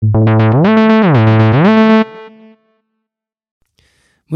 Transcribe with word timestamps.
Muy 0.00 0.12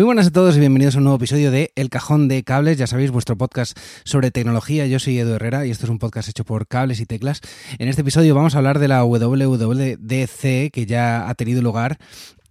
buenas 0.03 0.27
a 0.27 0.33
todos 0.33 0.57
y 0.57 0.61
bienvenidos 0.61 0.97
a 0.97 0.99
un 0.99 1.05
nuevo 1.05 1.19
episodio 1.19 1.53
de 1.53 1.71
El 1.77 1.89
Cajón 1.89 2.27
de 2.27 2.43
Cables, 2.43 2.79
ya 2.79 2.89
sabéis, 2.89 3.13
vuestro 3.13 3.39
podcast 3.39 3.79
sobre 4.03 4.33
tecnología. 4.33 4.89
Yo 4.89 4.99
soy 4.99 5.21
Edu 5.21 5.35
Herrera 5.35 5.65
y 5.65 5.71
esto 5.71 5.87
es 5.87 5.91
un 5.91 6.01
podcast 6.01 6.29
hecho 6.29 6.45
por 6.45 6.67
Cables 6.67 6.99
y 6.99 7.07
Teclas. 7.07 7.43
En 7.79 7.87
este 7.87 8.03
episodio 8.03 8.35
vamos 8.35 8.57
a 8.57 8.59
hablar 8.59 8.81
de 8.81 8.89
la 8.89 9.05
WWDC 9.05 10.73
que 10.73 10.85
ya 10.85 11.29
ha 11.29 11.35
tenido 11.37 11.63
lugar 11.63 11.99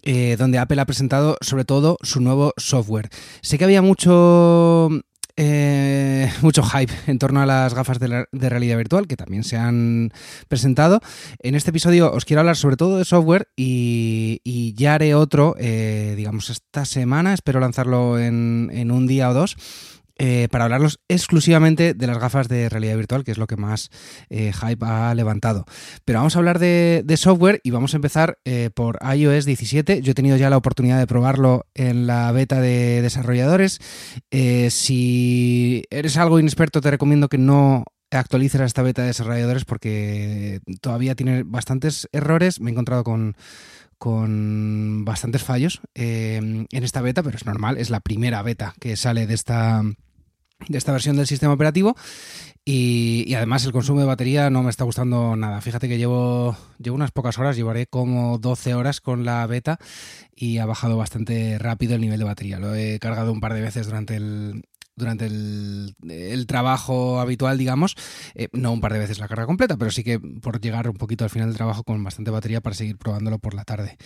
eh, 0.03 0.37
donde 0.39 0.57
Apple 0.57 0.79
ha 0.79 0.85
presentado 0.85 1.35
sobre 1.41 1.65
todo 1.65 1.97
su 2.01 2.21
nuevo 2.21 2.53
software. 2.55 3.09
Sé 3.41 3.57
que 3.57 3.65
había 3.65 3.81
mucho 3.81 4.87
eh, 5.43 6.31
mucho 6.43 6.61
hype 6.61 6.93
en 7.07 7.17
torno 7.17 7.41
a 7.41 7.47
las 7.47 7.73
gafas 7.73 7.97
de, 7.97 8.27
realidad 8.31 8.77
virtual 8.77 9.07
que 9.07 9.17
también 9.17 9.43
se 9.43 9.57
han 9.57 10.11
presentado. 10.47 10.99
En 11.39 11.55
este 11.55 11.71
episodio 11.71 12.11
os 12.13 12.25
quiero 12.25 12.41
hablar 12.41 12.57
sobre 12.57 12.77
todo 12.77 12.99
de 12.99 13.05
software 13.05 13.47
y, 13.55 14.73
ya 14.75 14.93
haré 14.93 15.15
otro, 15.15 15.55
eh, 15.57 16.13
digamos, 16.15 16.51
esta 16.51 16.85
semana. 16.85 17.33
Espero 17.33 17.59
lanzarlo 17.59 18.19
en 18.19 18.91
un 18.91 19.07
día 19.07 19.31
o 19.31 19.33
dos 19.33 19.57
eh, 20.23 20.47
para 20.51 20.65
hablarlos 20.65 20.99
exclusivamente 21.07 21.95
de 21.95 22.05
las 22.05 22.19
gafas 22.19 22.47
de 22.47 22.69
realidad 22.69 22.95
virtual, 22.95 23.23
que 23.23 23.31
es 23.31 23.39
lo 23.39 23.47
que 23.47 23.57
más 23.57 23.89
eh, 24.29 24.53
hype 24.53 24.85
ha 24.85 25.15
levantado. 25.15 25.65
Pero 26.05 26.19
vamos 26.19 26.35
a 26.35 26.39
hablar 26.39 26.59
de, 26.59 27.03
software 27.17 27.59
y 27.63 27.71
vamos 27.71 27.95
a 27.95 27.97
empezar 27.97 28.37
eh, 28.45 28.69
por 28.71 28.99
iOS 29.01 29.45
17. 29.45 30.03
Yo 30.03 30.11
he 30.11 30.13
tenido 30.13 30.37
ya 30.37 30.51
la 30.51 30.57
oportunidad 30.57 30.99
de 30.99 31.07
probarlo 31.07 31.65
en 31.73 32.05
la 32.05 32.31
beta 32.33 32.61
de 32.61 33.01
desarrolladores. 33.01 33.79
si 34.69 35.85
eres 35.89 36.17
algo 36.17 36.37
inexperto, 36.37 36.81
te 36.81 36.91
recomiendo 36.91 37.27
que 37.27 37.39
no 37.39 37.85
actualices 38.11 38.61
esta 38.61 38.83
beta 38.83 39.01
de 39.01 39.07
desarrolladores 39.07 39.65
porque 39.65 40.59
todavía 40.81 41.15
tiene 41.15 41.41
bastantes 41.41 42.07
errores. 42.11 42.61
Me 42.61 42.69
he 42.69 42.73
encontrado 42.73 43.03
con, 43.03 43.35
con 43.97 45.03
bastantes 45.03 45.41
fallos 45.41 45.81
en 45.95 46.67
esta 46.69 47.01
beta, 47.01 47.23
pero 47.23 47.37
es 47.37 47.47
normal, 47.47 47.79
es 47.79 47.89
la 47.89 48.01
primera 48.01 48.43
beta 48.43 48.75
que 48.79 48.95
sale 48.95 49.25
de 49.25 49.33
esta 49.33 49.81
de 50.67 50.77
esta 50.77 50.91
versión 50.91 51.15
del 51.15 51.27
sistema 51.27 51.53
operativo 51.53 51.95
y, 52.63 53.33
además 53.33 53.65
el 53.65 53.71
consumo 53.71 54.01
de 54.01 54.05
batería 54.05 54.49
no 54.51 54.61
me 54.61 54.69
está 54.69 54.83
gustando 54.83 55.35
nada. 55.35 55.61
Fíjate 55.61 55.87
que 55.87 55.97
llevo, 55.97 56.55
llevo 56.77 56.95
unas 56.95 57.11
pocas 57.11 57.39
horas, 57.39 57.55
llevaré 57.55 57.87
como 57.87 58.37
12 58.37 58.75
horas 58.75 59.01
con 59.01 59.25
la 59.25 59.45
beta 59.47 59.79
y 60.35 60.59
ha 60.59 60.65
bajado 60.65 60.95
bastante 60.95 61.57
rápido 61.57 61.95
el 61.95 62.01
nivel 62.01 62.19
de 62.19 62.25
batería. 62.25 62.59
Lo 62.59 62.75
he 62.75 62.99
cargado 62.99 63.31
un 63.31 63.41
par 63.41 63.55
de 63.55 63.61
veces 63.61 63.87
durante 63.87 64.15
el, 64.15 64.63
durante 64.95 65.25
el, 65.25 66.45
trabajo 66.47 67.19
habitual, 67.19 67.57
digamos, 67.57 67.95
eh, 68.35 68.47
no 68.51 68.71
un 68.71 68.81
par 68.81 68.93
de 68.93 68.99
veces 68.99 69.19
la 69.19 69.27
carga 69.27 69.45
completa, 69.45 69.77
pero 69.77 69.91
sí 69.91 70.03
que 70.03 70.19
por 70.19 70.59
llegar 70.59 70.89
un 70.89 70.97
poquito 70.97 71.23
al 71.23 71.29
final 71.29 71.49
del 71.49 71.57
trabajo 71.57 71.83
con 71.83 72.03
bastante 72.03 72.31
batería 72.31 72.61
para 72.61 72.75
seguir 72.75 72.97
probándolo 72.97 73.39
por 73.39 73.53
la 73.53 73.63
tarde. 73.63 73.97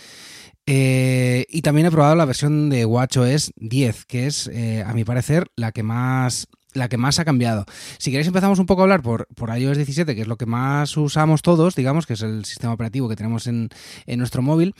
Eh, 0.65 1.45
y 1.49 1.61
también 1.61 1.87
he 1.87 1.91
probado 1.91 2.15
la 2.15 2.25
versión 2.25 2.69
de 2.69 2.85
WatchOS 2.85 3.53
10, 3.57 4.05
que 4.05 4.27
es, 4.27 4.47
eh, 4.47 4.83
a 4.85 4.93
mi 4.93 5.03
parecer, 5.03 5.47
la 5.55 5.71
que 5.71 5.83
más 5.83 6.47
la 6.73 6.89
que 6.89 6.97
más 6.97 7.19
ha 7.19 7.25
cambiado. 7.25 7.65
Si 7.97 8.11
queréis 8.11 8.27
empezamos 8.27 8.59
un 8.59 8.65
poco 8.65 8.81
a 8.81 8.83
hablar 8.83 9.01
por, 9.01 9.27
por 9.33 9.57
iOS 9.57 9.77
17, 9.77 10.13
que 10.13 10.21
es 10.21 10.27
lo 10.27 10.35
que 10.35 10.45
más 10.45 10.97
usamos 10.97 11.41
todos, 11.41 11.73
digamos, 11.73 12.05
que 12.05 12.13
es 12.13 12.21
el 12.21 12.43
sistema 12.43 12.73
operativo 12.73 13.07
que 13.07 13.15
tenemos 13.15 13.47
en, 13.47 13.69
nuestro 14.07 14.41
móvil. 14.41 14.75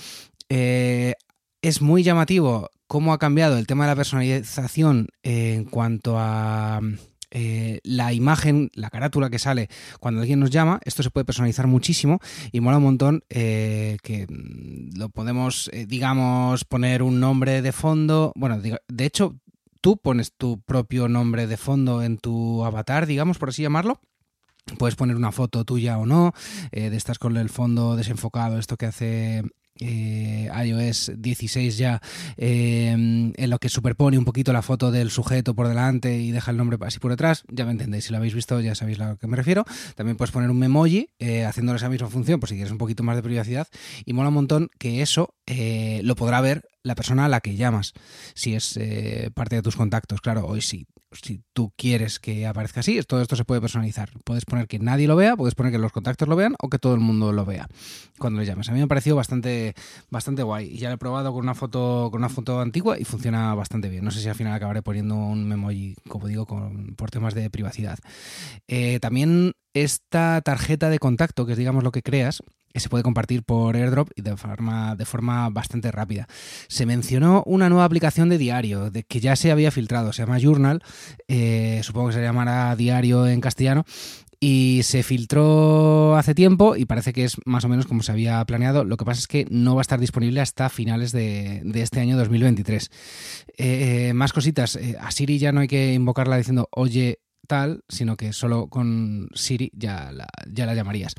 Es 1.67 1.81
muy 1.81 2.03
llamativo 2.03 2.69
cómo 2.85 3.11
ha 3.11 3.17
cambiado 3.17 3.57
el 3.57 3.65
tema 3.65 3.85
de 3.85 3.91
la 3.91 3.95
personalización 3.95 5.07
en 5.23 5.65
cuanto 5.65 6.15
a 6.19 6.79
eh, 7.31 7.79
la 7.83 8.13
imagen, 8.13 8.69
la 8.75 8.91
carátula 8.91 9.31
que 9.31 9.39
sale 9.39 9.69
cuando 9.99 10.21
alguien 10.21 10.39
nos 10.39 10.51
llama, 10.51 10.79
esto 10.85 11.01
se 11.01 11.09
puede 11.09 11.25
personalizar 11.25 11.65
muchísimo 11.65 12.19
y 12.51 12.61
mola 12.61 12.77
un 12.77 12.83
montón 12.83 13.23
eh, 13.29 13.97
que 14.03 14.27
mm, 14.29 14.95
lo 14.95 15.09
podemos, 15.09 15.71
eh, 15.73 15.87
digamos, 15.87 16.65
poner 16.65 17.01
un 17.01 17.19
nombre 17.19 17.63
de 17.63 17.71
fondo. 17.71 18.31
Bueno, 18.35 18.61
de 18.61 19.05
hecho, 19.05 19.35
tú 19.81 19.97
pones 19.97 20.33
tu 20.33 20.61
propio 20.61 21.07
nombre 21.07 21.47
de 21.47 21.57
fondo 21.57 22.03
en 22.03 22.19
tu 22.19 22.63
avatar, 22.63 23.07
digamos, 23.07 23.39
por 23.39 23.49
así 23.49 23.63
llamarlo. 23.63 23.99
Puedes 24.77 24.95
poner 24.95 25.15
una 25.15 25.31
foto 25.31 25.65
tuya 25.65 25.97
o 25.97 26.05
no, 26.05 26.33
de 26.71 26.95
estás 26.95 27.19
con 27.19 27.37
el 27.37 27.49
fondo 27.49 27.95
desenfocado, 27.95 28.57
esto 28.57 28.77
que 28.77 28.87
hace 28.87 29.43
eh, 29.79 30.49
iOS 30.65 31.11
16 31.17 31.77
ya 31.77 32.01
eh, 32.37 32.89
en 32.89 33.49
lo 33.49 33.59
que 33.59 33.69
superpone 33.69 34.17
un 34.17 34.25
poquito 34.25 34.53
la 34.53 34.61
foto 34.61 34.91
del 34.91 35.11
sujeto 35.11 35.53
por 35.53 35.67
delante 35.67 36.17
y 36.17 36.31
deja 36.31 36.51
el 36.51 36.57
nombre 36.57 36.77
así 36.81 36.99
por 36.99 37.11
detrás, 37.11 37.43
ya 37.49 37.65
me 37.65 37.71
entendéis, 37.71 38.05
si 38.05 38.11
lo 38.11 38.17
habéis 38.17 38.33
visto 38.33 38.59
ya 38.61 38.75
sabéis 38.75 38.99
a 38.99 39.09
lo 39.09 39.17
que 39.17 39.27
me 39.27 39.35
refiero. 39.35 39.65
También 39.95 40.17
puedes 40.17 40.31
poner 40.31 40.49
un 40.49 40.59
memoji 40.59 41.09
eh, 41.19 41.45
haciéndole 41.45 41.77
esa 41.77 41.89
misma 41.89 42.09
función, 42.09 42.39
por 42.39 42.49
si 42.49 42.55
quieres 42.55 42.71
un 42.71 42.77
poquito 42.77 43.03
más 43.03 43.15
de 43.15 43.23
privacidad 43.23 43.67
y 44.05 44.13
mola 44.13 44.29
un 44.29 44.35
montón 44.35 44.69
que 44.79 45.01
eso 45.01 45.33
lo 45.45 46.15
podrá 46.15 46.41
ver 46.41 46.63
la 46.85 46.95
persona 46.95 47.25
a 47.25 47.29
la 47.29 47.41
que 47.41 47.55
llamas, 47.55 47.93
si 48.35 48.53
es 48.53 48.77
eh, 48.77 49.31
parte 49.33 49.55
de 49.55 49.63
tus 49.63 49.75
contactos, 49.75 50.21
claro, 50.21 50.45
hoy 50.45 50.61
sí. 50.61 50.85
Si 51.11 51.41
tú 51.53 51.71
quieres 51.77 52.19
que 52.19 52.45
aparezca 52.45 52.81
así, 52.81 53.01
todo 53.03 53.21
esto 53.21 53.37
se 53.37 53.45
puede 53.45 53.61
personalizar. 53.61 54.09
Puedes 54.25 54.43
poner 54.43 54.67
que 54.67 54.79
nadie 54.79 55.07
lo 55.07 55.15
vea, 55.15 55.37
puedes 55.37 55.55
poner 55.55 55.71
que 55.71 55.77
los 55.77 55.93
contactos 55.93 56.27
lo 56.27 56.35
vean 56.35 56.55
o 56.59 56.69
que 56.69 56.77
todo 56.77 56.93
el 56.93 56.99
mundo 56.99 57.31
lo 57.31 57.45
vea 57.45 57.69
cuando 58.19 58.39
le 58.39 58.45
llames. 58.45 58.67
A 58.67 58.73
mí 58.73 58.79
me 58.79 58.83
ha 58.83 58.87
parecido 58.87 59.15
bastante, 59.15 59.75
bastante 60.09 60.43
guay. 60.43 60.67
Y 60.67 60.77
ya 60.77 60.89
lo 60.89 60.95
he 60.95 60.97
probado 60.97 61.31
con 61.31 61.43
una 61.43 61.55
foto, 61.55 62.09
con 62.11 62.19
una 62.19 62.27
foto 62.27 62.59
antigua 62.59 62.99
y 62.99 63.05
funciona 63.05 63.55
bastante 63.55 63.87
bien. 63.87 64.03
No 64.03 64.11
sé 64.11 64.19
si 64.19 64.27
al 64.27 64.35
final 64.35 64.53
acabaré 64.53 64.81
poniendo 64.81 65.15
un 65.15 65.47
memoji, 65.47 65.95
como 66.09 66.27
digo, 66.27 66.45
por 66.97 67.11
temas 67.11 67.33
de 67.33 67.49
privacidad. 67.49 67.97
Eh, 68.67 68.99
también 68.99 69.53
esta 69.75 70.41
tarjeta 70.41 70.89
de 70.89 70.99
contacto, 70.99 71.45
que 71.45 71.51
es 71.51 71.57
digamos 71.57 71.83
lo 71.83 71.91
que 71.91 72.01
creas, 72.01 72.41
que 72.73 72.79
se 72.79 72.89
puede 72.89 73.03
compartir 73.03 73.43
por 73.43 73.75
airdrop 73.75 74.09
y 74.15 74.21
de 74.21 74.35
forma, 74.35 74.95
de 74.95 75.05
forma 75.05 75.49
bastante 75.49 75.91
rápida. 75.91 76.27
Se 76.67 76.85
mencionó 76.85 77.43
una 77.45 77.69
nueva 77.69 77.85
aplicación 77.85 78.29
de 78.29 78.37
diario, 78.37 78.89
de 78.89 79.03
que 79.03 79.19
ya 79.19 79.35
se 79.35 79.51
había 79.51 79.71
filtrado, 79.71 80.11
se 80.13 80.23
llama 80.23 80.39
Journal, 80.39 80.81
eh, 81.27 81.81
supongo 81.83 82.07
que 82.07 82.15
se 82.15 82.21
llamará 82.21 82.75
diario 82.75 83.27
en 83.27 83.41
castellano, 83.41 83.85
y 84.39 84.81
se 84.83 85.03
filtró 85.03 86.15
hace 86.15 86.35
tiempo 86.35 86.75
y 86.75 86.85
parece 86.85 87.13
que 87.13 87.23
es 87.23 87.37
más 87.45 87.65
o 87.65 87.69
menos 87.69 87.87
como 87.87 88.03
se 88.03 88.11
había 88.11 88.43
planeado. 88.45 88.83
Lo 88.83 88.97
que 88.97 89.05
pasa 89.05 89.19
es 89.19 89.27
que 89.27 89.45
no 89.49 89.75
va 89.75 89.81
a 89.81 89.83
estar 89.83 89.99
disponible 89.99 90.41
hasta 90.41 90.69
finales 90.69 91.11
de, 91.11 91.63
este 91.75 91.99
año 91.99 92.17
2023. 92.17 92.91
Eh, 93.57 94.11
más 94.13 94.33
cositas. 94.33 94.75
Eh, 94.75 94.97
a 94.99 95.11
Siri 95.11 95.39
ya 95.39 95.51
no 95.51 95.61
hay 95.61 95.67
que 95.67 95.93
invocarla 95.93 96.37
diciendo 96.37 96.67
oye 96.71 97.19
tal, 97.45 97.83
sino 97.89 98.17
que 98.17 98.33
solo 98.33 98.67
con 98.67 99.29
Siri 99.33 99.71
ya 99.73 100.11
la 100.11 100.75
llamarías. 100.75 101.15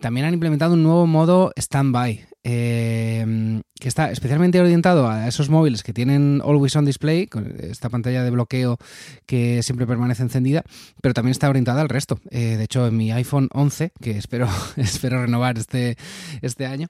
También 0.00 0.26
han 0.26 0.34
implementado 0.34 0.74
un 0.74 0.84
nuevo 0.84 1.06
modo 1.08 1.52
standby, 1.58 2.24
eh, 2.44 3.60
que 3.80 3.88
está 3.88 4.12
especialmente 4.12 4.60
orientado 4.60 5.08
a 5.08 5.26
esos 5.26 5.50
móviles 5.50 5.82
que 5.82 5.92
tienen 5.92 6.40
Always 6.44 6.76
On 6.76 6.84
Display, 6.84 7.26
con 7.26 7.52
esta 7.58 7.90
pantalla 7.90 8.22
de 8.22 8.30
bloqueo 8.30 8.78
que 9.26 9.60
siempre 9.64 9.88
permanece 9.88 10.22
encendida, 10.22 10.62
pero 11.02 11.14
también 11.14 11.32
está 11.32 11.48
orientada 11.48 11.80
al 11.80 11.88
resto. 11.88 12.20
Eh, 12.30 12.56
de 12.56 12.64
hecho, 12.64 12.86
en 12.86 12.96
mi 12.96 13.10
iPhone 13.10 13.48
11, 13.52 13.90
que 14.00 14.12
espero, 14.12 14.48
espero 14.76 15.20
renovar 15.20 15.58
este, 15.58 15.96
este 16.42 16.66
año, 16.66 16.88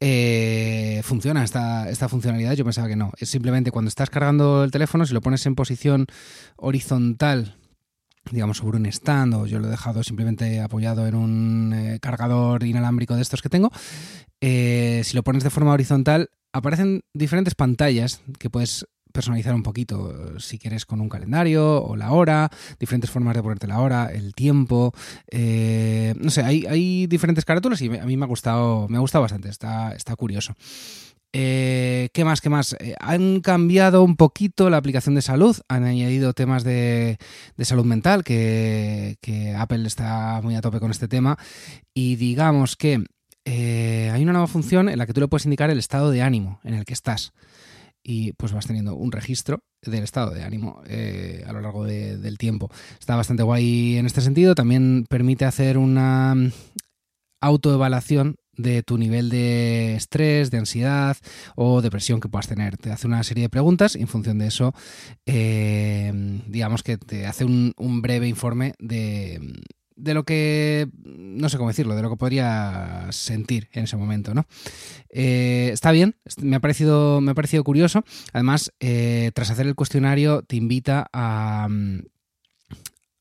eh, 0.00 1.02
funciona 1.04 1.44
esta, 1.44 1.90
esta 1.90 2.08
funcionalidad. 2.08 2.54
Yo 2.54 2.64
pensaba 2.64 2.88
que 2.88 2.96
no. 2.96 3.12
Es 3.18 3.28
simplemente 3.28 3.70
cuando 3.70 3.90
estás 3.90 4.08
cargando 4.08 4.64
el 4.64 4.70
teléfono, 4.70 5.04
si 5.04 5.12
lo 5.12 5.20
pones 5.20 5.44
en 5.44 5.54
posición 5.56 6.06
horizontal 6.56 7.58
digamos, 8.30 8.58
sobre 8.58 8.78
un 8.78 8.86
stand 8.86 9.34
o 9.34 9.46
yo 9.46 9.58
lo 9.58 9.68
he 9.68 9.70
dejado 9.70 10.02
simplemente 10.02 10.60
apoyado 10.60 11.06
en 11.06 11.14
un 11.14 11.72
eh, 11.74 11.98
cargador 12.00 12.64
inalámbrico 12.64 13.16
de 13.16 13.22
estos 13.22 13.42
que 13.42 13.48
tengo, 13.48 13.70
eh, 14.40 15.02
si 15.04 15.16
lo 15.16 15.22
pones 15.22 15.44
de 15.44 15.50
forma 15.50 15.72
horizontal, 15.72 16.30
aparecen 16.52 17.02
diferentes 17.12 17.54
pantallas 17.54 18.22
que 18.38 18.50
puedes 18.50 18.86
personalizar 19.12 19.54
un 19.54 19.62
poquito, 19.62 20.38
si 20.38 20.58
quieres 20.58 20.84
con 20.84 21.00
un 21.00 21.08
calendario 21.08 21.82
o 21.82 21.96
la 21.96 22.12
hora, 22.12 22.50
diferentes 22.78 23.10
formas 23.10 23.34
de 23.34 23.42
ponerte 23.42 23.66
la 23.66 23.80
hora, 23.80 24.10
el 24.12 24.34
tiempo, 24.34 24.92
eh, 25.30 26.14
no 26.18 26.30
sé, 26.30 26.42
hay, 26.42 26.66
hay 26.66 27.06
diferentes 27.06 27.46
carátulas 27.46 27.80
y 27.80 27.96
a 27.96 28.04
mí 28.04 28.16
me 28.18 28.24
ha 28.24 28.28
gustado, 28.28 28.88
me 28.88 28.98
ha 28.98 29.00
gustado 29.00 29.22
bastante, 29.22 29.48
está, 29.48 29.92
está 29.92 30.14
curioso. 30.16 30.54
Eh, 31.38 32.08
¿Qué 32.14 32.24
más? 32.24 32.40
¿Qué 32.40 32.48
más? 32.48 32.74
Eh, 32.80 32.94
han 32.98 33.42
cambiado 33.42 34.02
un 34.02 34.16
poquito 34.16 34.70
la 34.70 34.78
aplicación 34.78 35.14
de 35.14 35.20
salud, 35.20 35.54
han 35.68 35.84
añadido 35.84 36.32
temas 36.32 36.64
de, 36.64 37.18
salud 37.58 37.84
mental, 37.84 38.24
que, 38.24 39.18
Apple 39.58 39.86
está 39.86 40.40
muy 40.42 40.54
a 40.54 40.62
tope 40.62 40.80
con 40.80 40.90
este 40.90 41.08
tema, 41.08 41.36
y 41.92 42.16
digamos 42.16 42.76
que 42.76 43.04
eh, 43.44 44.10
hay 44.14 44.22
una 44.22 44.32
nueva 44.32 44.46
función 44.46 44.88
en 44.88 44.96
la 44.96 45.04
que 45.04 45.12
tú 45.12 45.20
le 45.20 45.28
puedes 45.28 45.44
indicar 45.44 45.68
el 45.68 45.78
estado 45.78 46.10
de 46.10 46.22
ánimo 46.22 46.58
en 46.64 46.72
el 46.72 46.86
que 46.86 46.94
estás. 46.94 47.34
Y 48.02 48.32
pues 48.32 48.52
vas 48.52 48.66
teniendo 48.66 48.94
un 48.94 49.12
registro 49.12 49.62
del 49.82 50.04
estado 50.04 50.30
de 50.30 50.42
ánimo 50.42 50.80
a 50.86 51.52
lo 51.52 51.60
largo 51.60 51.84
del 51.84 52.38
tiempo. 52.38 52.70
Está 52.98 53.14
bastante 53.14 53.42
guay 53.42 53.96
en 53.98 54.06
este 54.06 54.20
sentido. 54.20 54.54
También 54.54 55.06
permite 55.10 55.44
hacer 55.44 55.76
una 55.76 56.34
autoevaluación 57.42 58.36
de 58.56 58.82
tu 58.82 58.98
nivel 58.98 59.28
de 59.28 59.94
estrés, 59.96 60.50
de 60.50 60.58
ansiedad 60.58 61.16
o 61.54 61.82
depresión 61.82 62.20
que 62.20 62.28
puedas 62.28 62.48
tener. 62.48 62.76
Te 62.76 62.90
hace 62.90 63.06
una 63.06 63.22
serie 63.22 63.42
de 63.42 63.48
preguntas 63.48 63.96
y 63.96 64.00
en 64.00 64.08
función 64.08 64.38
de 64.38 64.46
eso, 64.48 64.74
eh, 65.26 66.12
digamos 66.46 66.82
que 66.82 66.98
te 66.98 67.26
hace 67.26 67.44
un, 67.44 67.74
breve 68.02 68.28
informe 68.28 68.74
de, 68.78 69.40
de 69.96 70.14
lo 70.14 70.24
que, 70.24 70.88
no 71.04 71.48
sé 71.48 71.56
cómo 71.56 71.70
decirlo, 71.70 71.96
de 71.96 72.02
lo 72.02 72.10
que 72.10 72.16
podría 72.16 73.06
sentir 73.10 73.68
en 73.72 73.84
ese 73.84 73.96
momento, 73.96 74.34
¿no? 74.34 74.46
Eh, 75.08 75.70
está 75.72 75.92
bien, 75.92 76.16
me 76.40 76.56
ha 76.56 76.60
parecido, 76.60 77.20
me 77.20 77.32
ha 77.32 77.34
parecido 77.34 77.64
curioso. 77.64 78.04
Además, 78.32 78.72
eh, 78.80 79.30
tras 79.34 79.50
hacer 79.50 79.66
el 79.66 79.74
cuestionario, 79.74 80.42
te 80.42 80.56
invita 80.56 81.08
a, 81.12 81.68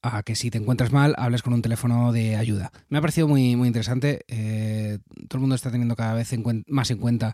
a 0.06 0.24
que 0.24 0.36
si 0.36 0.52
te 0.52 0.58
encuentras 0.60 0.92
mal, 0.92 1.16
hables 1.18 1.42
con 1.42 1.54
un 1.54 1.62
teléfono 1.62 2.12
de 2.12 2.36
ayuda. 2.36 2.72
Me 2.90 3.00
ha 3.00 3.02
parecido 3.02 3.28
muy, 3.28 3.56
muy 3.56 3.68
interesante. 3.68 4.24
Eh, 4.28 5.00
todo 5.28 5.38
el 5.38 5.42
mundo 5.42 5.56
está 5.56 5.72
teniendo 5.72 5.96
cada 5.96 6.14
vez 6.14 6.32
más 6.68 6.92
en 6.92 6.98
cuenta 6.98 7.34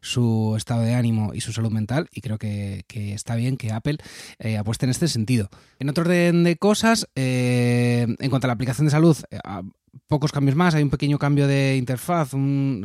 su 0.00 0.54
estado 0.56 0.82
de 0.82 0.94
ánimo 0.94 1.32
y 1.34 1.40
su 1.40 1.52
salud 1.52 1.70
mental 1.70 2.08
y 2.12 2.20
creo 2.20 2.38
que, 2.38 2.84
está 2.88 3.36
bien 3.36 3.56
que 3.56 3.72
Apple 3.72 3.98
eh, 4.38 4.58
apueste 4.58 4.86
en 4.86 4.90
este 4.90 5.08
sentido. 5.08 5.48
En 5.78 5.88
otro 5.88 6.02
orden 6.02 6.44
de 6.44 6.56
cosas, 6.56 7.08
eh, 7.14 8.06
en 8.18 8.30
cuanto 8.30 8.46
a 8.46 8.48
la 8.48 8.54
aplicación 8.54 8.86
de 8.86 8.90
salud, 8.90 9.16
pocos 10.06 10.32
cambios 10.32 10.56
más, 10.56 10.74
hay 10.74 10.82
un 10.82 10.90
pequeño 10.90 11.18
cambio 11.18 11.46
de 11.46 11.76
interfaz, 11.76 12.32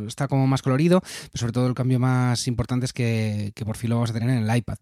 está 0.06 0.28
como 0.28 0.46
más 0.46 0.62
colorido, 0.62 1.00
pero 1.00 1.40
sobre 1.40 1.52
todo 1.52 1.66
el 1.66 1.74
cambio 1.74 1.98
más 1.98 2.46
importante 2.46 2.86
es 2.86 2.92
que, 2.92 3.52
por 3.64 3.76
fin 3.76 3.90
lo 3.90 3.96
vamos 3.96 4.10
a 4.10 4.14
tener 4.14 4.30
en 4.30 4.48
el 4.48 4.56
iPad. 4.56 4.78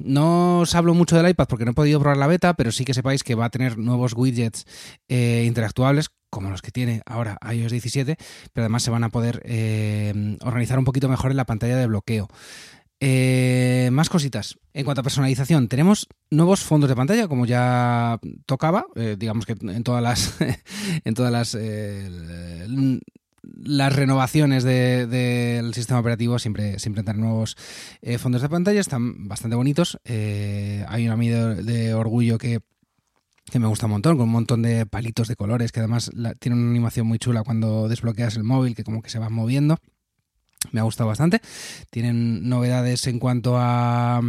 No 0.00 0.60
os 0.60 0.74
hablo 0.74 0.94
mucho 0.94 1.16
del 1.16 1.28
iPad 1.28 1.46
porque 1.48 1.64
no 1.64 1.72
he 1.72 1.74
podido 1.74 2.00
probar 2.00 2.16
la 2.16 2.26
beta, 2.26 2.54
pero 2.54 2.61
sí 2.70 2.84
que 2.84 2.94
sepáis 2.94 3.24
que 3.24 3.34
va 3.34 3.46
a 3.46 3.50
tener 3.50 3.78
nuevos 3.78 4.12
widgets 4.14 4.66
eh, 5.08 5.44
interactuables 5.46 6.10
como 6.30 6.50
los 6.50 6.62
que 6.62 6.70
tiene 6.70 7.02
ahora 7.04 7.38
iOS 7.52 7.72
17, 7.72 8.16
pero 8.52 8.64
además 8.64 8.82
se 8.82 8.90
van 8.90 9.04
a 9.04 9.10
poder 9.10 9.42
em, 9.44 10.38
organizar 10.40 10.78
un 10.78 10.86
poquito 10.86 11.08
mejor 11.08 11.30
en 11.30 11.36
la 11.36 11.44
pantalla 11.44 11.76
de 11.76 11.86
bloqueo. 11.86 12.28
Eh, 13.04 13.90
más 13.92 14.08
cositas. 14.08 14.58
En 14.72 14.84
cuanto 14.84 15.00
a 15.00 15.02
personalización, 15.02 15.66
tenemos 15.66 16.06
nuevos 16.30 16.60
fondos 16.60 16.88
de 16.88 16.94
pantalla, 16.94 17.26
como 17.26 17.46
ya 17.46 18.20
tocaba. 18.46 18.86
Eh, 18.94 19.16
digamos 19.18 19.44
que 19.44 19.56
en 19.60 19.82
todas 19.82 20.02
las. 20.02 20.36
en 21.04 21.14
todas 21.14 21.32
las. 21.32 21.56
Eh, 21.58 22.08
las 23.42 23.94
renovaciones 23.94 24.64
del 24.64 25.74
sistema 25.74 26.00
operativo 26.00 26.38
siempre, 26.38 26.78
siempre 26.78 27.02
dan 27.02 27.20
nuevos 27.20 27.56
fondos 28.18 28.42
de 28.42 28.48
pantalla, 28.48 28.80
están 28.80 29.28
bastante 29.28 29.56
bonitos. 29.56 29.98
hay 30.04 31.06
una 31.06 31.16
medida 31.16 31.54
de, 31.54 31.94
orgullo 31.94 32.38
que, 32.38 32.60
me 33.54 33.66
gusta 33.66 33.86
un 33.86 33.92
montón, 33.92 34.16
con 34.16 34.24
un 34.28 34.32
montón 34.32 34.62
de 34.62 34.86
palitos 34.86 35.28
de 35.28 35.36
colores, 35.36 35.72
que 35.72 35.80
además 35.80 36.10
tiene 36.38 36.56
una 36.56 36.70
animación 36.70 37.06
muy 37.06 37.18
chula 37.18 37.42
cuando 37.42 37.88
desbloqueas 37.88 38.36
el 38.36 38.44
móvil, 38.44 38.74
que 38.74 38.84
como 38.84 39.02
que 39.02 39.10
se 39.10 39.18
va 39.18 39.28
moviendo. 39.28 39.78
Me 40.70 40.80
ha 40.80 40.84
gustado 40.84 41.08
bastante. 41.08 41.40
Tienen 41.90 42.48
novedades 42.48 43.06
en 43.08 43.18
cuanto 43.18 43.56
a 43.58 44.20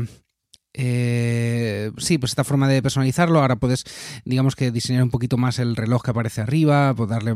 eh, 0.76 1.92
sí, 1.98 2.18
pues 2.18 2.32
esta 2.32 2.44
forma 2.44 2.68
de 2.68 2.82
personalizarlo. 2.82 3.40
Ahora 3.40 3.58
puedes, 3.58 3.86
digamos 4.26 4.56
que 4.56 4.72
diseñar 4.72 5.04
un 5.04 5.12
poquito 5.12 5.38
más 5.38 5.60
el 5.60 5.76
reloj 5.76 6.04
que 6.04 6.12
aparece 6.12 6.42
arriba, 6.42 6.94
pues 6.96 7.10
darle 7.10 7.34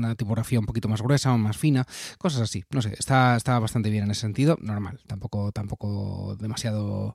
una 0.00 0.14
tipografía 0.14 0.58
un 0.58 0.66
poquito 0.66 0.88
más 0.88 1.02
gruesa 1.02 1.32
o 1.32 1.38
más 1.38 1.56
fina, 1.56 1.86
cosas 2.18 2.42
así. 2.42 2.64
No 2.70 2.82
sé, 2.82 2.94
está, 2.98 3.36
está 3.36 3.58
bastante 3.58 3.90
bien 3.90 4.04
en 4.04 4.10
ese 4.10 4.22
sentido. 4.22 4.58
Normal, 4.60 5.00
tampoco, 5.06 5.52
tampoco 5.52 6.36
demasiado 6.40 7.14